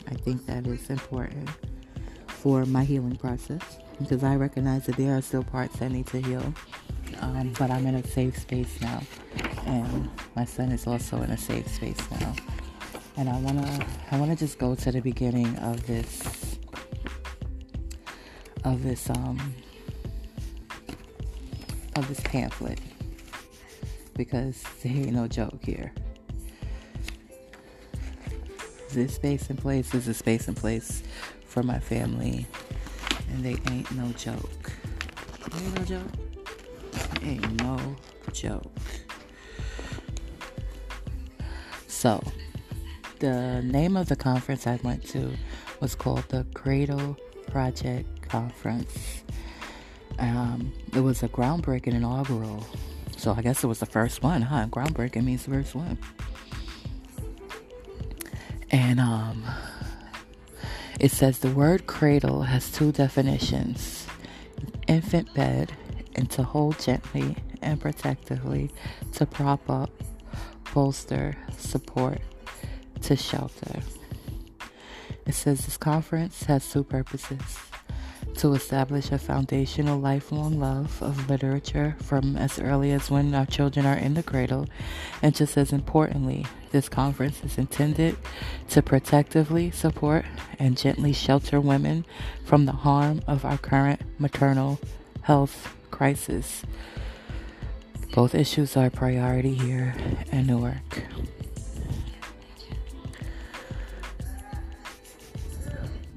I 0.08 0.14
think 0.14 0.44
that 0.46 0.66
is 0.66 0.90
important 0.90 1.48
for 2.26 2.66
my 2.66 2.84
healing 2.84 3.16
process 3.16 3.62
because 4.00 4.24
I 4.24 4.34
recognize 4.34 4.86
that 4.86 4.96
there 4.96 5.16
are 5.16 5.22
still 5.22 5.44
parts 5.44 5.78
that 5.78 5.92
need 5.92 6.06
to 6.08 6.20
heal. 6.20 6.52
Um, 7.20 7.52
but 7.58 7.70
I'm 7.70 7.86
in 7.86 7.96
a 7.96 8.06
safe 8.06 8.38
space 8.38 8.80
now, 8.80 9.02
and 9.66 10.08
my 10.34 10.44
son 10.44 10.70
is 10.72 10.86
also 10.86 11.20
in 11.22 11.30
a 11.30 11.36
safe 11.36 11.68
space 11.68 11.98
now. 12.18 12.34
And 13.16 13.28
I 13.28 13.38
wanna, 13.40 13.86
I 14.10 14.18
wanna 14.18 14.36
just 14.36 14.58
go 14.58 14.74
to 14.74 14.92
the 14.92 15.00
beginning 15.00 15.54
of 15.58 15.86
this, 15.86 16.58
of 18.64 18.82
this, 18.82 19.10
um, 19.10 19.54
of 21.96 22.08
this 22.08 22.20
pamphlet 22.20 22.80
because 24.20 24.62
there 24.82 24.92
ain't 24.92 25.12
no 25.12 25.26
joke 25.26 25.64
here. 25.64 25.94
This 28.90 29.14
space 29.14 29.48
and 29.48 29.58
place 29.58 29.94
is 29.94 30.08
a 30.08 30.12
space 30.14 30.46
and 30.46 30.54
place 30.54 31.02
for 31.46 31.62
my 31.62 31.78
family, 31.78 32.46
and 33.30 33.42
they 33.42 33.56
ain't 33.72 33.90
no 33.92 34.12
joke. 34.12 34.72
Ain't 35.54 35.78
no 35.78 35.84
joke. 35.84 36.12
Ain't 37.22 37.62
no 37.62 37.96
joke. 38.32 38.70
So, 41.86 42.22
the 43.20 43.62
name 43.62 43.96
of 43.96 44.10
the 44.10 44.16
conference 44.16 44.66
I 44.66 44.78
went 44.82 45.02
to 45.10 45.30
was 45.80 45.94
called 45.94 46.28
the 46.28 46.44
Cradle 46.52 47.16
Project 47.46 48.28
Conference. 48.28 49.22
Um, 50.18 50.74
it 50.94 51.00
was 51.00 51.22
a 51.22 51.28
groundbreaking 51.28 51.94
inaugural. 51.94 52.66
So 53.20 53.34
I 53.36 53.42
guess 53.42 53.62
it 53.62 53.66
was 53.66 53.80
the 53.80 53.84
first 53.86 54.22
one, 54.22 54.40
huh? 54.40 54.68
Groundbreaking 54.70 55.24
means 55.24 55.44
the 55.44 55.50
first 55.50 55.74
one. 55.74 55.98
And 58.70 58.98
um, 58.98 59.44
it 60.98 61.10
says 61.10 61.40
the 61.40 61.50
word 61.50 61.86
cradle 61.86 62.44
has 62.44 62.72
two 62.72 62.92
definitions 62.92 64.06
infant 64.88 65.34
bed, 65.34 65.70
and 66.16 66.30
to 66.30 66.42
hold 66.42 66.78
gently 66.78 67.36
and 67.60 67.78
protectively, 67.78 68.70
to 69.12 69.26
prop 69.26 69.68
up, 69.68 69.90
bolster, 70.72 71.36
support, 71.58 72.22
to 73.02 73.16
shelter. 73.16 73.80
It 75.26 75.34
says 75.34 75.66
this 75.66 75.76
conference 75.76 76.44
has 76.44 76.72
two 76.72 76.84
purposes 76.84 77.69
to 78.40 78.54
establish 78.54 79.12
a 79.12 79.18
foundational 79.18 80.00
lifelong 80.00 80.58
love 80.58 81.02
of 81.02 81.28
literature 81.28 81.94
from 82.00 82.36
as 82.36 82.58
early 82.58 82.90
as 82.90 83.10
when 83.10 83.34
our 83.34 83.44
children 83.44 83.84
are 83.84 83.98
in 83.98 84.14
the 84.14 84.22
cradle, 84.22 84.66
and 85.20 85.34
just 85.34 85.58
as 85.58 85.74
importantly, 85.74 86.46
this 86.70 86.88
conference 86.88 87.44
is 87.44 87.58
intended 87.58 88.16
to 88.70 88.80
protectively 88.80 89.70
support 89.70 90.24
and 90.58 90.78
gently 90.78 91.12
shelter 91.12 91.60
women 91.60 92.06
from 92.42 92.64
the 92.64 92.72
harm 92.72 93.20
of 93.26 93.44
our 93.44 93.58
current 93.58 94.00
maternal 94.18 94.80
health 95.20 95.76
crisis. 95.90 96.62
Both 98.14 98.34
issues 98.34 98.74
are 98.74 98.88
priority 98.88 99.52
here 99.52 99.94
in 100.32 100.46
Newark. 100.46 101.02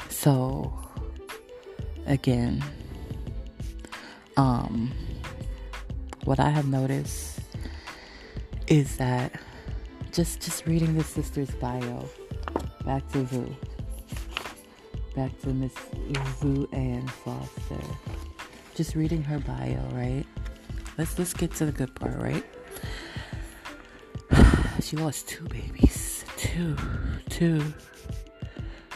So, 0.07 0.82
again, 2.05 2.63
um, 4.37 4.91
what 6.25 6.39
I 6.39 6.49
have 6.49 6.67
noticed 6.67 7.39
is 8.67 8.97
that 8.97 9.33
just 10.11 10.41
just 10.41 10.65
reading 10.65 10.97
the 10.97 11.03
sister's 11.03 11.51
bio, 11.51 12.07
back 12.85 13.07
to 13.11 13.23
Vu, 13.23 13.55
back 15.15 15.37
to 15.41 15.49
Miss 15.49 15.73
Vu 16.39 16.67
Ann 16.71 17.07
Foster. 17.07 17.83
just 18.75 18.95
reading 18.95 19.23
her 19.23 19.39
bio, 19.39 19.81
right? 19.93 20.25
Let's 20.97 21.17
let's 21.17 21.33
get 21.33 21.51
to 21.55 21.65
the 21.65 21.71
good 21.71 21.93
part, 21.95 22.15
right? 22.17 22.45
she 24.81 24.97
lost 24.97 25.27
two 25.27 25.45
babies. 25.45 26.25
two, 26.37 26.75
two, 27.29 27.59
two. 27.59 27.73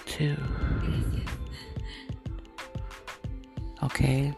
Two. 0.06 0.36
Two. 0.36 1.27
Okay. 3.98 4.32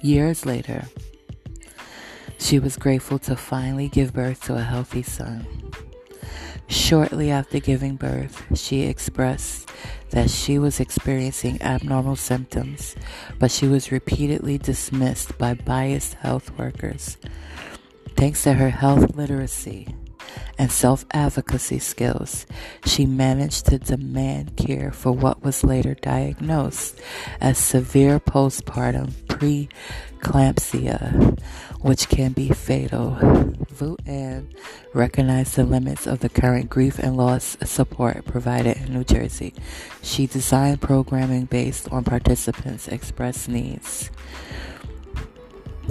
Years 0.00 0.46
later, 0.46 0.84
she 2.38 2.58
was 2.58 2.78
grateful 2.78 3.18
to 3.18 3.36
finally 3.36 3.88
give 3.88 4.14
birth 4.14 4.42
to 4.44 4.54
a 4.54 4.62
healthy 4.62 5.02
son. 5.02 5.46
Shortly 6.66 7.30
after 7.30 7.60
giving 7.60 7.96
birth, 7.96 8.42
she 8.58 8.84
expressed 8.84 9.70
that 10.10 10.30
she 10.30 10.58
was 10.58 10.80
experiencing 10.80 11.60
abnormal 11.60 12.16
symptoms, 12.16 12.96
but 13.38 13.50
she 13.50 13.68
was 13.68 13.92
repeatedly 13.92 14.56
dismissed 14.56 15.36
by 15.36 15.52
biased 15.52 16.14
health 16.14 16.56
workers. 16.58 17.18
Thanks 18.16 18.44
to 18.44 18.54
her 18.54 18.70
health 18.70 19.14
literacy 19.14 19.94
and 20.58 20.72
self 20.72 21.06
advocacy 21.12 21.78
skills, 21.78 22.44
she 22.84 23.06
managed 23.06 23.66
to 23.66 23.78
demand 23.78 24.56
care 24.56 24.90
for 24.90 25.12
what 25.12 25.42
was 25.42 25.64
later 25.64 25.94
diagnosed 25.94 27.00
as 27.40 27.56
severe 27.56 28.18
postpartum 28.18 29.12
preeclampsia, 29.28 31.38
which 31.80 32.08
can 32.08 32.32
be 32.32 32.48
fatal. 32.48 33.16
Vu 33.70 33.96
An 34.06 34.48
recognized 34.92 35.54
the 35.54 35.64
limits 35.64 36.06
of 36.06 36.18
the 36.18 36.28
current 36.28 36.68
grief 36.68 36.98
and 36.98 37.16
loss 37.16 37.56
support 37.64 38.24
provided 38.24 38.76
in 38.76 38.92
New 38.92 39.04
Jersey. 39.04 39.54
She 40.02 40.26
designed 40.26 40.80
programming 40.80 41.44
based 41.44 41.88
on 41.92 42.04
participants' 42.04 42.88
expressed 42.88 43.48
needs. 43.48 44.10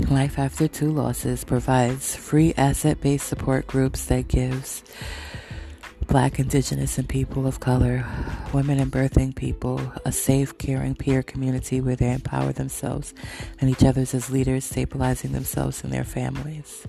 Life 0.06 0.38
After 0.38 0.68
Two 0.68 0.92
Losses 0.92 1.44
provides 1.44 2.16
free 2.16 2.54
asset 2.56 3.02
based 3.02 3.28
support 3.28 3.68
groups 3.68 4.06
that 4.06 4.28
gives 4.28 4.84
Black, 6.06 6.40
Indigenous, 6.40 6.98
and 6.98 7.10
people 7.10 7.46
of 7.46 7.60
color, 7.60 8.06
women 8.54 8.80
and 8.80 8.92
birthing 8.92 9.36
people 9.36 9.82
a 10.06 10.12
safe, 10.12 10.58
caring 10.58 10.96
peer 10.96 11.24
community 11.24 11.82
where 11.82 11.96
they 11.96 12.14
empower 12.14 12.54
themselves 12.54 13.14
and 13.60 13.70
each 13.70 13.84
other 13.84 14.02
as 14.02 14.30
leaders, 14.30 14.66
stabilizing 14.66 15.34
themselves 15.34 15.84
and 15.84 15.92
their 15.92 16.06
families. 16.06 16.86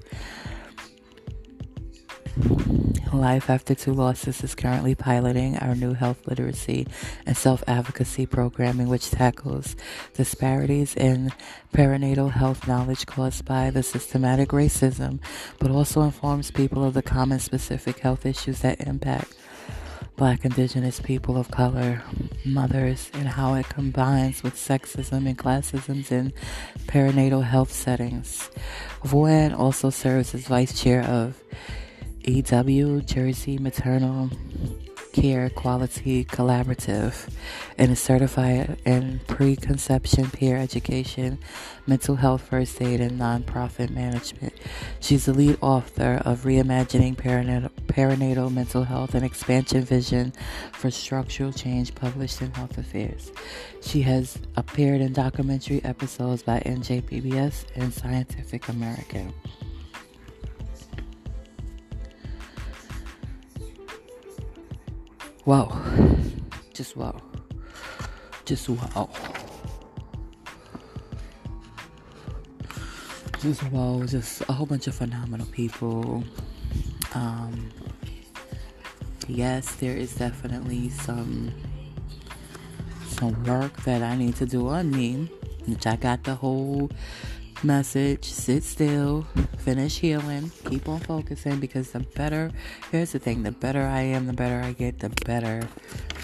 Life 3.12 3.48
After 3.48 3.74
Two 3.74 3.94
Losses 3.94 4.44
is 4.44 4.54
currently 4.54 4.94
piloting 4.94 5.56
our 5.58 5.74
new 5.74 5.94
health 5.94 6.26
literacy 6.26 6.86
and 7.24 7.36
self 7.36 7.64
advocacy 7.66 8.26
programming, 8.26 8.88
which 8.88 9.10
tackles 9.10 9.76
disparities 10.14 10.94
in 10.94 11.32
perinatal 11.72 12.32
health 12.32 12.68
knowledge 12.68 13.06
caused 13.06 13.44
by 13.46 13.70
the 13.70 13.82
systematic 13.82 14.50
racism, 14.50 15.20
but 15.58 15.70
also 15.70 16.02
informs 16.02 16.50
people 16.50 16.84
of 16.84 16.94
the 16.94 17.02
common 17.02 17.38
specific 17.38 18.00
health 18.00 18.26
issues 18.26 18.60
that 18.60 18.80
impact 18.86 19.34
Black, 20.16 20.44
Indigenous 20.44 21.00
people 21.00 21.36
of 21.36 21.50
color, 21.50 22.02
mothers, 22.44 23.10
and 23.14 23.28
how 23.28 23.54
it 23.54 23.68
combines 23.68 24.42
with 24.42 24.54
sexism 24.54 25.26
and 25.26 25.38
classisms 25.38 26.10
in 26.10 26.32
perinatal 26.86 27.44
health 27.44 27.70
settings. 27.72 28.50
Vu 29.04 29.28
also 29.54 29.90
serves 29.90 30.34
as 30.34 30.48
vice 30.48 30.78
chair 30.78 31.02
of 31.04 31.40
New 32.26 33.00
Jersey 33.02 33.58
Maternal 33.58 34.30
Care 35.12 35.50
Quality 35.50 36.24
Collaborative 36.24 37.28
and 37.76 37.92
is 37.92 38.00
certified 38.00 38.80
in 38.84 39.20
preconception 39.26 40.30
peer 40.30 40.56
education, 40.56 41.38
mental 41.86 42.16
health 42.16 42.42
first 42.42 42.80
aid, 42.80 43.00
and 43.00 43.18
nonprofit 43.20 43.90
management. 43.90 44.52
She's 45.00 45.24
the 45.24 45.32
lead 45.32 45.58
author 45.60 46.22
of 46.24 46.44
Reimagining 46.44 47.16
Perinatal, 47.16 47.70
Perinatal 47.86 48.52
Mental 48.52 48.84
Health 48.84 49.14
and 49.14 49.24
Expansive 49.24 49.84
Vision 49.88 50.32
for 50.72 50.90
Structural 50.90 51.52
Change, 51.52 51.94
published 51.94 52.42
in 52.42 52.52
Health 52.52 52.78
Affairs. 52.78 53.32
She 53.80 54.02
has 54.02 54.38
appeared 54.56 55.00
in 55.00 55.12
documentary 55.12 55.82
episodes 55.84 56.42
by 56.42 56.60
NJPBS 56.60 57.64
and 57.74 57.92
Scientific 57.92 58.68
American. 58.68 59.32
Wow. 65.48 65.80
Just 66.74 66.94
wow. 66.94 67.22
Just 68.44 68.68
wow. 68.68 69.08
Just 73.40 73.62
wow. 73.72 74.02
Just 74.04 74.42
a 74.42 74.52
whole 74.52 74.66
bunch 74.66 74.88
of 74.88 74.94
phenomenal 74.94 75.46
people. 75.46 76.22
Um, 77.14 77.70
yes, 79.26 79.74
there 79.76 79.96
is 79.96 80.14
definitely 80.16 80.90
some 80.90 81.50
some 83.06 83.42
work 83.44 83.74
that 83.84 84.02
I 84.02 84.16
need 84.16 84.36
to 84.36 84.44
do 84.44 84.68
on 84.68 84.90
me, 84.90 85.30
which 85.64 85.86
I 85.86 85.96
got 85.96 86.24
the 86.24 86.34
whole 86.34 86.90
message. 87.62 88.24
Sit 88.24 88.62
still, 88.62 89.26
finish 89.58 89.98
healing, 89.98 90.50
keep 90.64 90.88
on 90.88 91.00
focusing 91.00 91.60
because 91.60 91.90
the 91.90 92.00
better, 92.00 92.50
here's 92.90 93.12
the 93.12 93.18
thing 93.18 93.42
the 93.42 93.52
better 93.52 93.82
I 93.82 94.00
am, 94.00 94.26
the 94.26 94.32
better 94.32 94.60
I 94.60 94.72
get, 94.72 95.00
the 95.00 95.10
better 95.24 95.68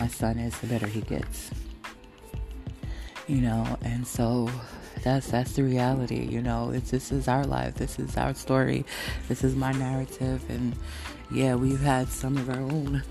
my 0.01 0.09
son 0.09 0.39
is, 0.39 0.59
the 0.59 0.67
better 0.67 0.87
he 0.87 1.01
gets. 1.01 1.51
You 3.27 3.41
know, 3.41 3.79
and 3.83 4.07
so 4.07 4.51
that's 5.03 5.31
that's 5.31 5.53
the 5.53 5.65
reality, 5.65 6.27
you 6.27 6.43
know. 6.43 6.71
It's 6.71 6.91
this 6.91 7.11
is 7.11 7.27
our 7.27 7.45
life, 7.45 7.75
this 7.75 7.99
is 7.99 8.17
our 8.17 8.35
story, 8.35 8.85
this 9.29 9.43
is 9.43 9.55
my 9.55 9.73
narrative. 9.73 10.45
And 10.49 10.77
yeah, 11.33 11.55
we've 11.55 11.81
had 11.81 12.09
some 12.09 12.37
of 12.37 12.51
our 12.51 12.61
own 12.61 13.03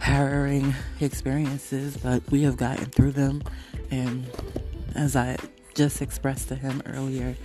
harrowing 0.00 0.74
experiences, 1.00 1.96
but 1.96 2.28
we 2.30 2.42
have 2.42 2.56
gotten 2.56 2.86
through 2.86 3.12
them. 3.12 3.42
And 3.90 4.26
as 4.94 5.14
I 5.14 5.36
just 5.74 6.02
expressed 6.02 6.48
to 6.48 6.54
him 6.54 6.82
earlier, 6.86 7.36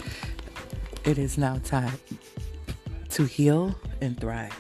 it 1.04 1.18
is 1.18 1.38
now 1.38 1.58
time 1.64 2.00
to 3.10 3.26
heal 3.26 3.76
and 4.02 4.20
thrive. 4.20 4.54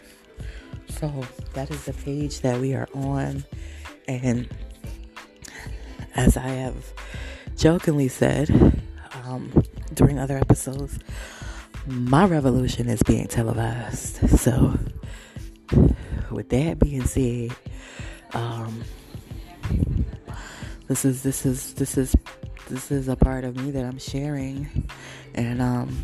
So 0.89 1.25
that 1.53 1.71
is 1.71 1.85
the 1.85 1.93
page 1.93 2.41
that 2.41 2.59
we 2.59 2.73
are 2.73 2.87
on. 2.93 3.43
And 4.07 4.47
as 6.15 6.37
I 6.37 6.47
have 6.47 6.93
jokingly 7.57 8.07
said 8.07 8.49
um, 9.25 9.63
during 9.93 10.19
other 10.19 10.37
episodes, 10.37 10.99
my 11.85 12.25
revolution 12.25 12.87
is 12.89 13.01
being 13.03 13.27
televised. 13.27 14.29
So, 14.39 14.77
with 16.31 16.49
that 16.49 16.79
being 16.79 17.03
said, 17.03 17.51
um, 18.33 18.83
this 20.87 21.05
is 21.05 21.23
this 21.23 21.45
is 21.45 21.73
this 21.73 21.97
is 21.97 22.15
this 22.67 22.91
is 22.91 23.07
a 23.07 23.15
part 23.15 23.43
of 23.43 23.55
me 23.55 23.71
that 23.71 23.85
I'm 23.85 23.99
sharing, 23.99 24.89
and 25.33 25.61
um, 25.61 25.97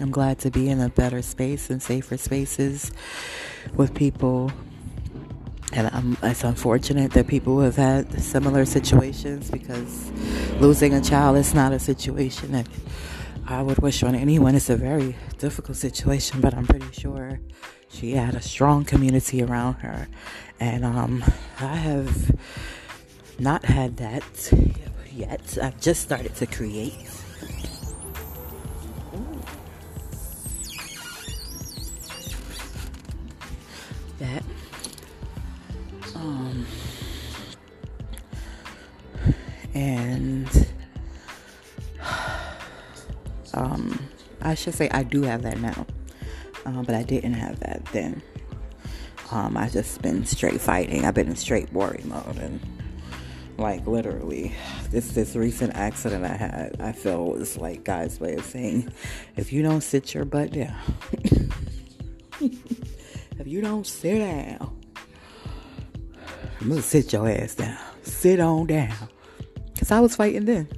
I'm 0.00 0.10
glad 0.10 0.38
to 0.40 0.50
be 0.50 0.68
in 0.68 0.80
a 0.80 0.88
better 0.88 1.22
space 1.22 1.70
and 1.70 1.82
safer 1.82 2.16
spaces 2.16 2.92
with 3.74 3.94
people. 3.94 4.52
And 5.72 5.90
I'm, 5.92 6.16
it's 6.22 6.44
unfortunate 6.44 7.10
that 7.12 7.26
people 7.26 7.60
have 7.60 7.76
had 7.76 8.20
similar 8.20 8.64
situations 8.64 9.50
because 9.50 10.10
losing 10.60 10.94
a 10.94 11.00
child 11.00 11.36
is 11.36 11.54
not 11.54 11.72
a 11.72 11.78
situation 11.78 12.52
that 12.52 12.68
I 13.46 13.62
would 13.62 13.78
wish 13.78 14.02
on 14.02 14.14
anyone. 14.14 14.54
It's 14.54 14.70
a 14.70 14.76
very 14.76 15.16
difficult 15.38 15.76
situation, 15.76 16.40
but 16.40 16.54
I'm 16.54 16.66
pretty 16.66 16.92
sure 16.92 17.40
she 17.88 18.12
had 18.12 18.34
a 18.34 18.40
strong 18.40 18.84
community 18.84 19.42
around 19.42 19.74
her. 19.74 20.06
And 20.60 20.84
um, 20.84 21.24
I 21.60 21.76
have 21.76 22.36
not 23.38 23.64
had 23.64 23.96
that 23.98 24.52
yet. 25.16 25.58
I've 25.60 25.80
just 25.80 26.02
started 26.02 26.34
to 26.36 26.46
create. 26.46 26.94
That. 34.18 34.42
Um. 36.14 36.66
And. 39.74 40.48
Um, 43.54 43.98
I 44.42 44.54
should 44.54 44.74
say 44.74 44.90
I 44.90 45.02
do 45.02 45.22
have 45.22 45.40
that 45.42 45.58
now, 45.58 45.86
uh, 46.66 46.82
but 46.82 46.94
I 46.94 47.02
didn't 47.02 47.32
have 47.32 47.58
that 47.60 47.82
then. 47.86 48.20
Um, 49.30 49.56
I 49.56 49.68
just 49.70 50.02
been 50.02 50.26
straight 50.26 50.60
fighting. 50.60 51.06
I've 51.06 51.14
been 51.14 51.28
in 51.28 51.36
straight 51.36 51.72
worry 51.72 52.02
mode, 52.04 52.36
and 52.36 52.60
like 53.58 53.86
literally, 53.86 54.54
this 54.90 55.12
this 55.12 55.36
recent 55.36 55.74
accident 55.74 56.24
I 56.24 56.36
had, 56.36 56.76
I 56.80 56.92
feel 56.92 57.32
was 57.32 57.56
like 57.56 57.84
God's 57.84 58.20
way 58.20 58.34
of 58.34 58.44
saying, 58.44 58.92
if 59.36 59.52
you 59.52 59.62
don't 59.62 59.82
sit 59.82 60.14
your 60.14 60.24
butt 60.24 60.52
down, 60.52 60.76
if 62.40 63.46
you 63.46 63.60
don't 63.60 63.86
sit 63.86 64.18
down, 64.18 64.76
I'm 66.60 66.68
gonna 66.68 66.82
sit 66.82 67.12
your 67.12 67.28
ass 67.28 67.54
down. 67.54 67.78
Sit 68.02 68.40
on 68.40 68.66
down. 68.66 68.94
Cause 69.78 69.90
I 69.90 70.00
was 70.00 70.16
fighting 70.16 70.44
then. 70.46 70.68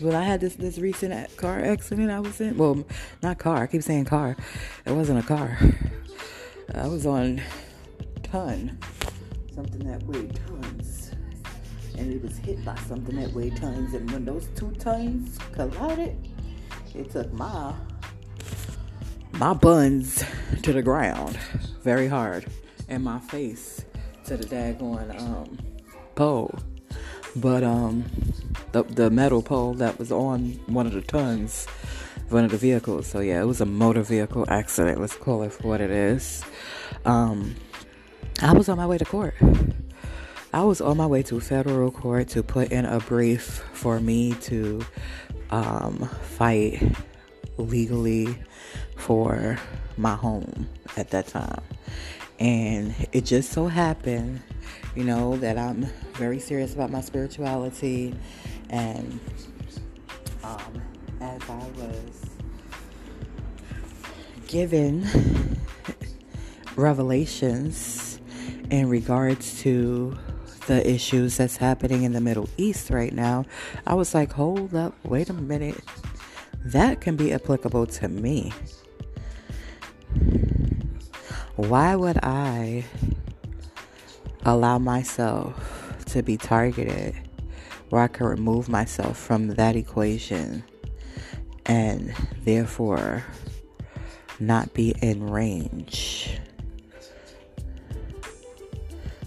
When 0.00 0.14
I 0.14 0.22
had 0.22 0.40
this 0.40 0.56
this 0.56 0.78
recent 0.78 1.36
car 1.36 1.60
accident 1.60 2.10
I 2.10 2.20
was 2.20 2.40
in, 2.40 2.56
well, 2.56 2.84
not 3.22 3.38
car. 3.38 3.62
I 3.62 3.66
keep 3.66 3.82
saying 3.82 4.06
car. 4.06 4.36
It 4.84 4.92
wasn't 4.92 5.20
a 5.20 5.22
car. 5.22 5.58
I 6.74 6.88
was 6.88 7.06
on 7.06 7.40
ton, 8.22 8.76
something 9.54 9.86
that 9.86 10.02
weighed 10.04 10.34
tons, 10.46 11.12
and 11.96 12.12
it 12.12 12.22
was 12.22 12.36
hit 12.38 12.64
by 12.64 12.76
something 12.86 13.16
that 13.16 13.32
weighed 13.32 13.56
tons. 13.56 13.94
And 13.94 14.10
when 14.10 14.24
those 14.24 14.48
two 14.54 14.70
tons 14.72 15.38
collided, 15.52 16.16
it 16.94 17.10
took 17.10 17.32
my 17.32 17.74
my 19.32 19.52
buns 19.52 20.24
to 20.62 20.72
the 20.72 20.82
ground 20.82 21.36
very 21.82 22.06
hard, 22.06 22.46
and 22.88 23.02
my 23.04 23.18
face 23.18 23.84
to 24.24 24.36
the 24.36 24.44
daggone 24.44 25.20
um, 25.20 25.58
pole. 26.14 26.54
But 27.36 27.64
um, 27.64 28.04
the 28.72 28.84
the 28.84 29.10
metal 29.10 29.42
pole 29.42 29.74
that 29.74 29.98
was 29.98 30.12
on 30.12 30.52
one 30.66 30.86
of 30.86 30.92
the 30.92 31.02
tons, 31.02 31.66
one 32.28 32.44
of 32.44 32.50
the 32.50 32.56
vehicles. 32.56 33.06
So 33.06 33.20
yeah, 33.20 33.42
it 33.42 33.46
was 33.46 33.60
a 33.60 33.66
motor 33.66 34.02
vehicle 34.02 34.46
accident. 34.48 35.00
Let's 35.00 35.16
call 35.16 35.42
it 35.42 35.52
for 35.52 35.68
what 35.68 35.80
it 35.80 35.90
is. 35.90 36.44
Um, 37.04 37.56
I 38.40 38.52
was 38.52 38.68
on 38.68 38.76
my 38.76 38.86
way 38.86 38.98
to 38.98 39.04
court. 39.04 39.34
I 40.54 40.62
was 40.62 40.80
on 40.80 40.98
my 40.98 41.06
way 41.06 41.24
to 41.24 41.40
federal 41.40 41.90
court 41.90 42.28
to 42.28 42.44
put 42.44 42.70
in 42.70 42.84
a 42.84 43.00
brief 43.00 43.42
for 43.72 43.98
me 43.98 44.34
to 44.42 44.86
um, 45.50 46.08
fight 46.22 46.80
legally 47.56 48.38
for 48.96 49.58
my 49.96 50.14
home 50.14 50.68
at 50.96 51.10
that 51.10 51.26
time. 51.26 51.60
And 52.38 52.94
it 53.10 53.24
just 53.24 53.50
so 53.50 53.66
happened, 53.66 54.42
you 54.94 55.02
know, 55.02 55.36
that 55.38 55.58
I'm 55.58 55.86
very 56.12 56.38
serious 56.38 56.72
about 56.72 56.92
my 56.92 57.00
spirituality. 57.00 58.14
And 58.70 59.18
um, 60.44 60.82
as 61.20 61.42
I 61.50 61.66
was 61.76 62.30
given 64.46 65.04
revelations 66.76 68.20
in 68.70 68.88
regards 68.88 69.60
to 69.62 70.16
the 70.66 70.88
issues 70.88 71.36
that's 71.36 71.56
happening 71.56 72.02
in 72.02 72.12
the 72.12 72.20
Middle 72.20 72.48
East 72.56 72.90
right 72.90 73.12
now, 73.12 73.44
I 73.86 73.94
was 73.94 74.14
like, 74.14 74.32
hold 74.32 74.74
up, 74.74 74.94
wait 75.04 75.28
a 75.28 75.32
minute. 75.32 75.82
That 76.64 77.00
can 77.00 77.16
be 77.16 77.32
applicable 77.32 77.86
to 77.86 78.08
me. 78.08 78.52
Why 81.56 81.94
would 81.94 82.18
I 82.22 82.84
allow 84.44 84.78
myself 84.78 85.94
to 86.06 86.22
be 86.22 86.36
targeted 86.36 87.14
where 87.90 88.02
I 88.02 88.08
can 88.08 88.26
remove 88.26 88.68
myself 88.68 89.18
from 89.18 89.48
that 89.48 89.76
equation 89.76 90.64
and 91.66 92.14
therefore 92.42 93.24
not 94.40 94.74
be 94.74 94.94
in 95.00 95.30
range? 95.30 96.40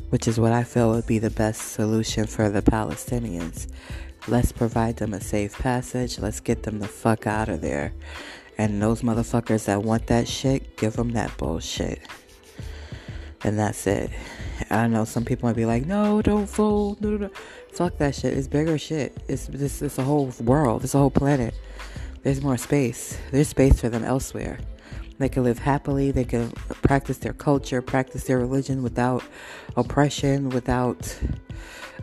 Which 0.09 0.27
is 0.27 0.39
what 0.39 0.53
I 0.53 0.63
feel 0.63 0.91
would 0.91 1.05
be 1.05 1.19
the 1.19 1.29
best 1.29 1.73
solution 1.73 2.27
for 2.27 2.49
the 2.49 2.61
Palestinians. 2.61 3.67
Let's 4.27 4.51
provide 4.51 4.97
them 4.97 5.13
a 5.13 5.21
safe 5.21 5.57
passage. 5.57 6.19
Let's 6.19 6.39
get 6.39 6.63
them 6.63 6.79
the 6.79 6.87
fuck 6.87 7.27
out 7.27 7.49
of 7.49 7.61
there. 7.61 7.93
And 8.57 8.81
those 8.81 9.01
motherfuckers 9.01 9.65
that 9.65 9.83
want 9.83 10.07
that 10.07 10.27
shit, 10.27 10.77
give 10.77 10.93
them 10.93 11.11
that 11.11 11.37
bullshit. 11.37 11.99
And 13.43 13.59
that's 13.59 13.85
it. 13.85 14.09
I 14.69 14.87
know 14.87 15.05
some 15.05 15.23
people 15.23 15.47
might 15.47 15.55
be 15.55 15.65
like, 15.65 15.85
no, 15.85 16.21
don't 16.21 16.47
fold. 16.47 17.01
No, 17.01 17.17
no. 17.17 17.29
Fuck 17.71 17.97
that 17.99 18.15
shit. 18.15 18.33
It's 18.33 18.47
bigger 18.47 18.77
shit. 18.77 19.15
It's 19.27 19.47
this. 19.47 19.81
It's 19.81 19.97
a 19.97 20.03
whole 20.03 20.33
world. 20.41 20.83
It's 20.83 20.95
a 20.95 20.97
whole 20.97 21.11
planet. 21.11 21.53
There's 22.23 22.41
more 22.41 22.57
space. 22.57 23.17
There's 23.31 23.49
space 23.49 23.79
for 23.79 23.89
them 23.89 24.03
elsewhere. 24.03 24.59
They 25.17 25.29
can 25.29 25.43
live 25.43 25.59
happily. 25.59 26.11
They 26.11 26.23
can 26.23 26.51
practice 26.81 27.17
their 27.17 27.33
culture, 27.33 27.81
practice 27.81 28.25
their 28.25 28.37
religion 28.37 28.83
without 28.83 29.23
oppression, 29.75 30.49
without 30.49 31.17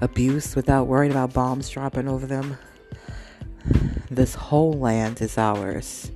abuse, 0.01 0.57
without 0.57 0.87
worrying 0.87 1.13
about 1.13 1.33
bombs 1.33 1.69
dropping 1.69 2.09
over 2.09 2.27
them. 2.27 2.59
This 4.11 4.35
whole 4.35 4.73
land 4.73 5.21
is 5.21 5.39
ours 5.39 6.11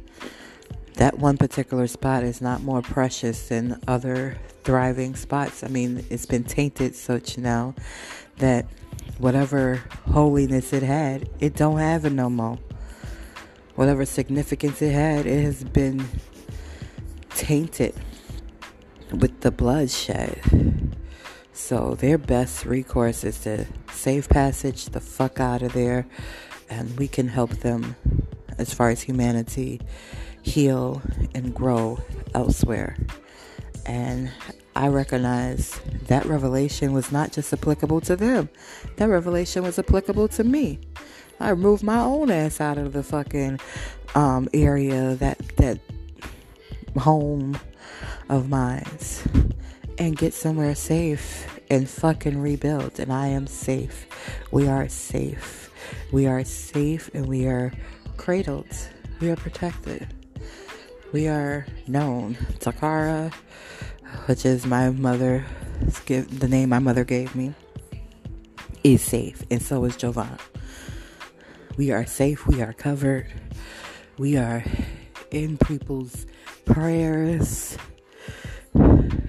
that 0.99 1.17
one 1.17 1.37
particular 1.37 1.87
spot 1.87 2.25
is 2.25 2.41
not 2.41 2.61
more 2.63 2.83
precious 2.83 3.49
than 3.49 3.81
other 3.87 4.37
thriving 4.65 5.15
spots. 5.15 5.63
I 5.63 5.69
mean, 5.69 6.05
it's 6.11 6.27
been 6.27 6.43
tainted 6.43 6.97
such 6.97 7.39
now 7.39 7.77
that 8.39 8.67
whatever 9.19 9.77
holiness 10.11 10.73
it 10.73 10.83
had, 10.83 11.29
it 11.39 11.55
don't 11.55 11.79
have 11.79 12.05
it 12.05 12.11
no 12.11 12.29
more. 12.29 12.59
Whatever 13.77 14.05
significance 14.05 14.83
it 14.83 14.91
had, 14.91 15.25
it 15.25 15.45
has 15.45 15.63
been 15.63 16.05
tainted 17.31 17.95
with 19.13 19.41
the 19.41 19.51
bloodshed. 19.51 20.41
So 21.53 21.95
their 21.95 22.19
best 22.19 22.65
recourse 22.65 23.25
is 23.25 23.41
to 23.41 23.67
save 23.93 24.29
passage 24.29 24.87
the 24.87 25.01
fuck 25.01 25.41
out 25.41 25.63
of 25.63 25.73
there, 25.73 26.07
and 26.71 26.97
we 26.99 27.09
can 27.09 27.29
help 27.29 27.51
them 27.51 27.97
as 28.59 28.73
far 28.73 28.91
as 28.91 29.03
humanity 29.03 29.81
heal 30.43 31.03
and 31.35 31.55
grow 31.55 31.99
elsewhere. 32.35 32.97
And 33.87 34.31
I 34.77 34.89
recognize 34.89 35.81
that 36.07 36.25
revelation 36.27 36.93
was 36.93 37.11
not 37.11 37.33
just 37.33 37.53
applicable 37.53 38.01
to 38.03 38.17
them, 38.17 38.49
that 38.97 39.09
revelation 39.09 39.63
was 39.63 39.79
applicable 39.79 40.29
to 40.29 40.45
me. 40.45 40.79
I 41.41 41.55
moved 41.55 41.83
my 41.83 42.01
own 42.01 42.31
ass 42.31 42.61
out 42.61 42.79
of 42.79 42.93
the 42.93 43.03
fucking 43.03 43.61
um, 44.15 44.49
area, 44.55 45.15
that, 45.17 45.39
that 45.57 45.79
home 46.97 47.59
of 48.29 48.49
mine, 48.49 48.87
and 49.99 50.17
get 50.17 50.35
somewhere 50.35 50.75
safe 50.75 51.61
and 51.71 51.89
fucking 51.89 52.41
rebuild. 52.41 52.99
And 53.01 53.13
I 53.13 53.29
am 53.29 53.47
safe. 53.47 54.07
We 54.51 54.69
are 54.69 54.89
safe. 54.89 55.71
We 56.13 56.27
are 56.27 56.45
safe 56.45 57.11
and 57.15 57.27
we 57.27 57.47
are 57.47 57.73
cradled. 58.17 58.67
We 59.21 59.31
are 59.31 59.37
protected 59.37 60.15
we 61.13 61.27
are 61.29 61.67
known. 61.87 62.35
Takara, 62.59 63.33
which 64.27 64.45
is 64.45 64.67
my 64.67 64.91
mother, 64.91 65.45
the 66.07 66.49
name 66.49 66.69
my 66.69 66.79
mother 66.79 67.05
gave 67.05 67.35
me, 67.35 67.55
is 68.85 69.03
safe, 69.03 69.43
and 69.51 69.63
so 69.63 69.85
is 69.85 69.97
Jovan. 69.97 70.39
We 71.77 71.93
are 71.93 72.07
safe. 72.07 72.47
We 72.47 72.61
are 72.61 72.73
covered. 72.73 73.27
We 74.19 74.37
are 74.37 74.65
in 75.31 75.59
people's 75.59 76.27
prayers. 76.69 77.77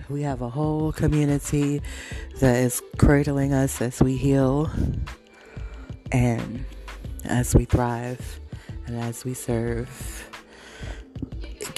We 0.09 0.21
have 0.23 0.41
a 0.41 0.49
whole 0.49 0.91
community 0.91 1.81
that 2.39 2.57
is 2.57 2.81
cradling 2.97 3.53
us 3.53 3.81
as 3.81 4.01
we 4.01 4.17
heal 4.17 4.71
and 6.11 6.65
as 7.25 7.55
we 7.55 7.65
thrive 7.65 8.39
and 8.87 8.99
as 8.99 9.23
we 9.23 9.33
serve 9.33 10.29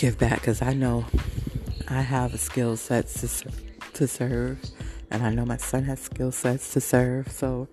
give 0.01 0.17
back 0.17 0.39
because 0.39 0.63
I 0.63 0.73
know 0.73 1.05
I 1.87 2.01
have 2.01 2.39
skill 2.39 2.75
sets 2.75 3.21
to, 3.21 3.51
to 3.93 4.07
serve, 4.07 4.59
and 5.11 5.21
I 5.21 5.29
know 5.29 5.45
my 5.45 5.57
son 5.57 5.83
has 5.83 5.99
skill 5.99 6.31
sets 6.31 6.73
to 6.73 6.81
serve. 6.81 7.31
So 7.31 7.67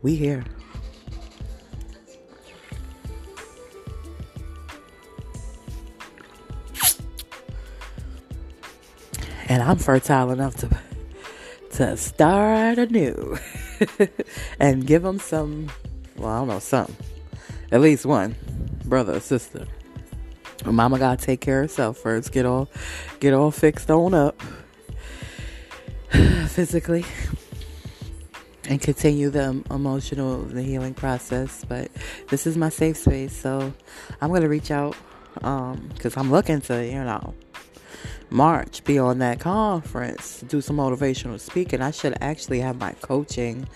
we 0.00 0.14
here. 0.14 0.44
And 9.48 9.62
I'm 9.62 9.76
fertile 9.78 10.30
enough 10.30 10.56
to 10.56 10.68
to 11.72 11.96
start 11.96 12.78
anew 12.78 13.36
and 14.60 14.86
give 14.86 15.02
them 15.02 15.18
some, 15.18 15.70
well, 16.16 16.28
I 16.28 16.38
don't 16.38 16.48
know, 16.48 16.58
some, 16.60 16.96
at 17.70 17.82
least 17.82 18.06
one 18.06 18.34
brother 18.86 19.16
or 19.16 19.20
sister 19.20 19.66
Mama 20.64 20.98
gotta 20.98 21.24
take 21.24 21.40
care 21.40 21.62
of 21.62 21.70
herself 21.70 21.98
first. 21.98 22.32
Get 22.32 22.44
all, 22.44 22.68
get 23.20 23.32
all 23.32 23.50
fixed 23.50 23.90
on 23.90 24.14
up 24.14 24.40
physically, 26.48 27.04
and 28.68 28.80
continue 28.80 29.30
the 29.30 29.62
emotional, 29.70 30.42
the 30.42 30.62
healing 30.62 30.94
process. 30.94 31.64
But 31.64 31.90
this 32.28 32.46
is 32.46 32.56
my 32.56 32.68
safe 32.68 32.96
space, 32.96 33.36
so 33.36 33.72
I'm 34.20 34.32
gonna 34.32 34.48
reach 34.48 34.70
out 34.70 34.96
because 35.34 36.16
um, 36.16 36.22
I'm 36.26 36.30
looking 36.30 36.60
to, 36.62 36.84
you 36.84 37.04
know, 37.04 37.34
March 38.30 38.84
be 38.84 38.98
on 38.98 39.18
that 39.18 39.40
conference, 39.40 40.42
do 40.48 40.60
some 40.60 40.76
motivational 40.76 41.40
speaking. 41.40 41.80
I 41.80 41.90
should 41.90 42.16
actually 42.20 42.60
have 42.60 42.76
my 42.76 42.92
coaching 43.00 43.68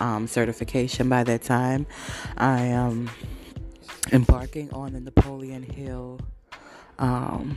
um, 0.00 0.26
certification 0.26 1.08
by 1.08 1.24
that 1.24 1.42
time. 1.42 1.86
I 2.36 2.60
am. 2.62 3.08
Um, 3.08 3.10
embarking 4.12 4.72
on 4.72 4.92
the 4.92 5.00
Napoleon 5.00 5.62
Hill 5.62 6.20
um, 6.98 7.56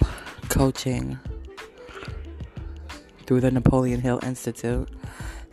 coaching 0.49 1.17
through 3.25 3.41
the 3.41 3.51
Napoleon 3.51 4.01
Hill 4.01 4.19
Institute. 4.23 4.89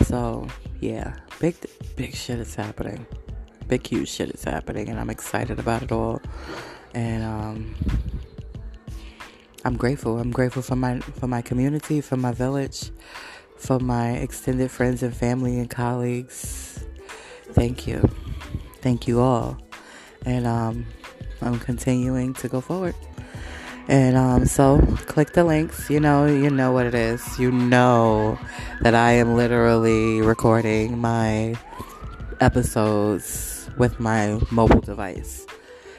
So, 0.03 0.47
yeah, 0.81 1.15
big, 1.39 1.57
big 1.97 2.15
shit 2.15 2.39
is 2.39 2.55
happening. 2.55 3.07
big, 3.69 3.87
huge 3.87 4.09
shit 4.09 4.31
is 4.31 4.45
happening, 4.45 4.89
and 4.89 4.99
I'm 4.99 5.11
excited 5.11 5.59
about 5.59 5.83
it 5.83 5.93
all. 5.93 6.21
And 6.93 7.23
um, 7.23 7.75
I'm 9.65 9.77
grateful. 9.77 10.19
I'm 10.19 10.31
grateful 10.31 10.63
for 10.63 10.77
my 10.77 11.01
for 11.01 11.27
my 11.27 11.43
community, 11.43 12.01
for 12.01 12.17
my 12.17 12.33
village, 12.33 12.91
for 13.57 13.79
my 13.79 14.13
extended 14.13 14.71
friends 14.71 15.03
and 15.03 15.15
family 15.15 15.59
and 15.59 15.69
colleagues. 15.69 16.83
Thank 17.53 17.87
you, 17.87 18.09
thank 18.81 19.07
you 19.07 19.21
all, 19.21 19.59
and 20.25 20.47
um, 20.47 20.87
I'm 21.43 21.59
continuing 21.59 22.33
to 22.35 22.49
go 22.49 22.61
forward. 22.61 22.95
And 23.89 24.17
um, 24.17 24.47
so 24.47 24.81
click 25.07 25.33
the 25.33 25.45
links. 25.45 25.91
You 25.91 26.01
know, 26.01 26.25
you 26.25 26.49
know 26.49 26.73
what 26.73 26.87
it 26.87 26.95
is. 26.95 27.39
You 27.39 27.51
know 27.51 28.39
that 28.81 28.95
I 28.95 29.13
am 29.13 29.37
literally 29.37 30.23
recording 30.23 30.99
my 30.99 31.57
episodes 32.41 33.69
with 33.77 34.01
my 34.01 34.41
mobile 34.51 34.81
device. 34.81 35.47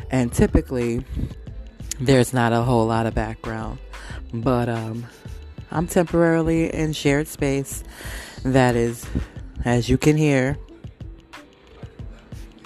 And 0.09 0.32
typically, 0.34 1.05
there's 2.01 2.33
not 2.33 2.51
a 2.51 2.61
whole 2.61 2.87
lot 2.87 3.05
of 3.05 3.13
background. 3.13 3.79
But 4.33 4.69
um, 4.69 5.05
I'm 5.69 5.87
temporarily 5.87 6.73
in 6.73 6.93
shared 6.93 7.27
space 7.27 7.83
that 8.43 8.75
is, 8.75 9.05
as 9.63 9.87
you 9.87 9.97
can 9.97 10.17
hear, 10.17 10.57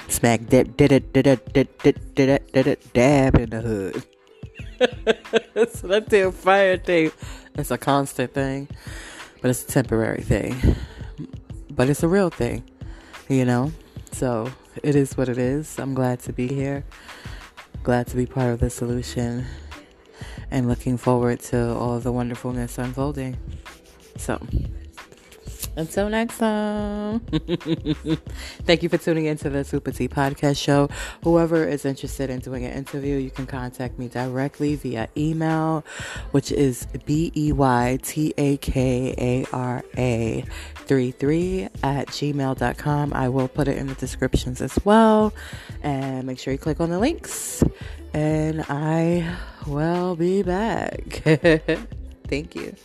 smack 0.08 0.48
dip 0.48 0.78
did 0.78 0.92
it 0.92 1.12
did 1.12 1.28
it 1.28 1.54
did 1.54 1.70
it 1.84 2.16
did 2.16 2.30
it 2.30 2.54
did 2.54 2.68
it 2.68 2.94
dab 2.94 3.36
in 3.36 3.50
the 3.50 3.62
hood. 3.62 4.04
so 5.74 5.88
that 5.88 6.08
damn 6.10 6.32
fire 6.32 6.78
thing, 6.78 7.12
it's 7.56 7.72
a 7.72 7.78
constant 7.78 8.34
thing, 8.34 8.68
but 9.42 9.50
it's 9.50 9.64
a 9.64 9.68
temporary 9.68 10.22
thing. 10.22 10.76
But 11.70 11.90
it's 11.90 12.04
a 12.04 12.08
real 12.08 12.30
thing, 12.30 12.64
you 13.28 13.44
know? 13.44 13.74
So 14.12 14.50
it 14.82 14.96
is 14.96 15.18
what 15.18 15.28
it 15.28 15.38
is. 15.38 15.78
I'm 15.78 15.94
glad 15.94 16.20
to 16.22 16.34
be 16.34 16.48
here. 16.48 16.86
Glad 17.86 18.08
to 18.08 18.16
be 18.16 18.26
part 18.26 18.52
of 18.52 18.60
the 18.62 18.72
solution 18.72 19.46
and 20.50 20.68
looking 20.68 20.98
forward 20.98 21.40
to 21.40 21.72
all 21.76 22.00
the 22.00 22.12
wonderfulness 22.12 22.80
unfolding. 22.80 23.38
So. 24.18 24.42
Until 25.76 26.10
next 26.10 26.38
time. 26.38 27.20
Thank 28.64 28.84
you 28.84 28.90
for 28.90 28.98
tuning 28.98 29.26
into 29.26 29.50
the 29.50 29.60
SupaTea 29.60 30.10
podcast 30.10 30.58
show. 30.58 30.90
Whoever 31.24 31.68
is 31.68 31.84
interested 31.86 32.30
in 32.30 32.40
doing 32.40 32.64
an 32.64 32.72
interview, 32.72 33.18
you 33.18 33.30
can 33.30 33.46
contact 33.46 34.00
me 34.00 34.08
directly 34.08 34.76
via 34.76 35.10
email, 35.18 35.84
which 36.32 36.52
is 36.52 36.88
B 37.06 37.32
E 37.36 37.52
Y 37.52 38.00
T 38.02 38.34
A 38.38 38.58
K 38.58 39.16
A 39.18 39.46
R 39.54 39.84
A 39.98 40.46
33 40.76 41.64
at 41.84 42.08
gmail.com. 42.08 43.14
I 43.14 43.30
will 43.30 43.48
put 43.48 43.68
it 43.68 43.78
in 43.78 43.88
the 43.88 43.96
descriptions 43.96 44.62
as 44.62 44.78
well. 44.86 45.34
And 45.84 46.26
make 46.26 46.40
sure 46.40 46.54
you 46.54 46.60
click 46.60 46.80
on 46.80 46.90
the 46.90 47.00
links. 47.00 47.64
And 48.14 48.66
I 48.70 49.36
will 49.68 50.16
be 50.16 50.42
back. 50.42 51.22
Thank 52.28 52.56
you. 52.56 52.76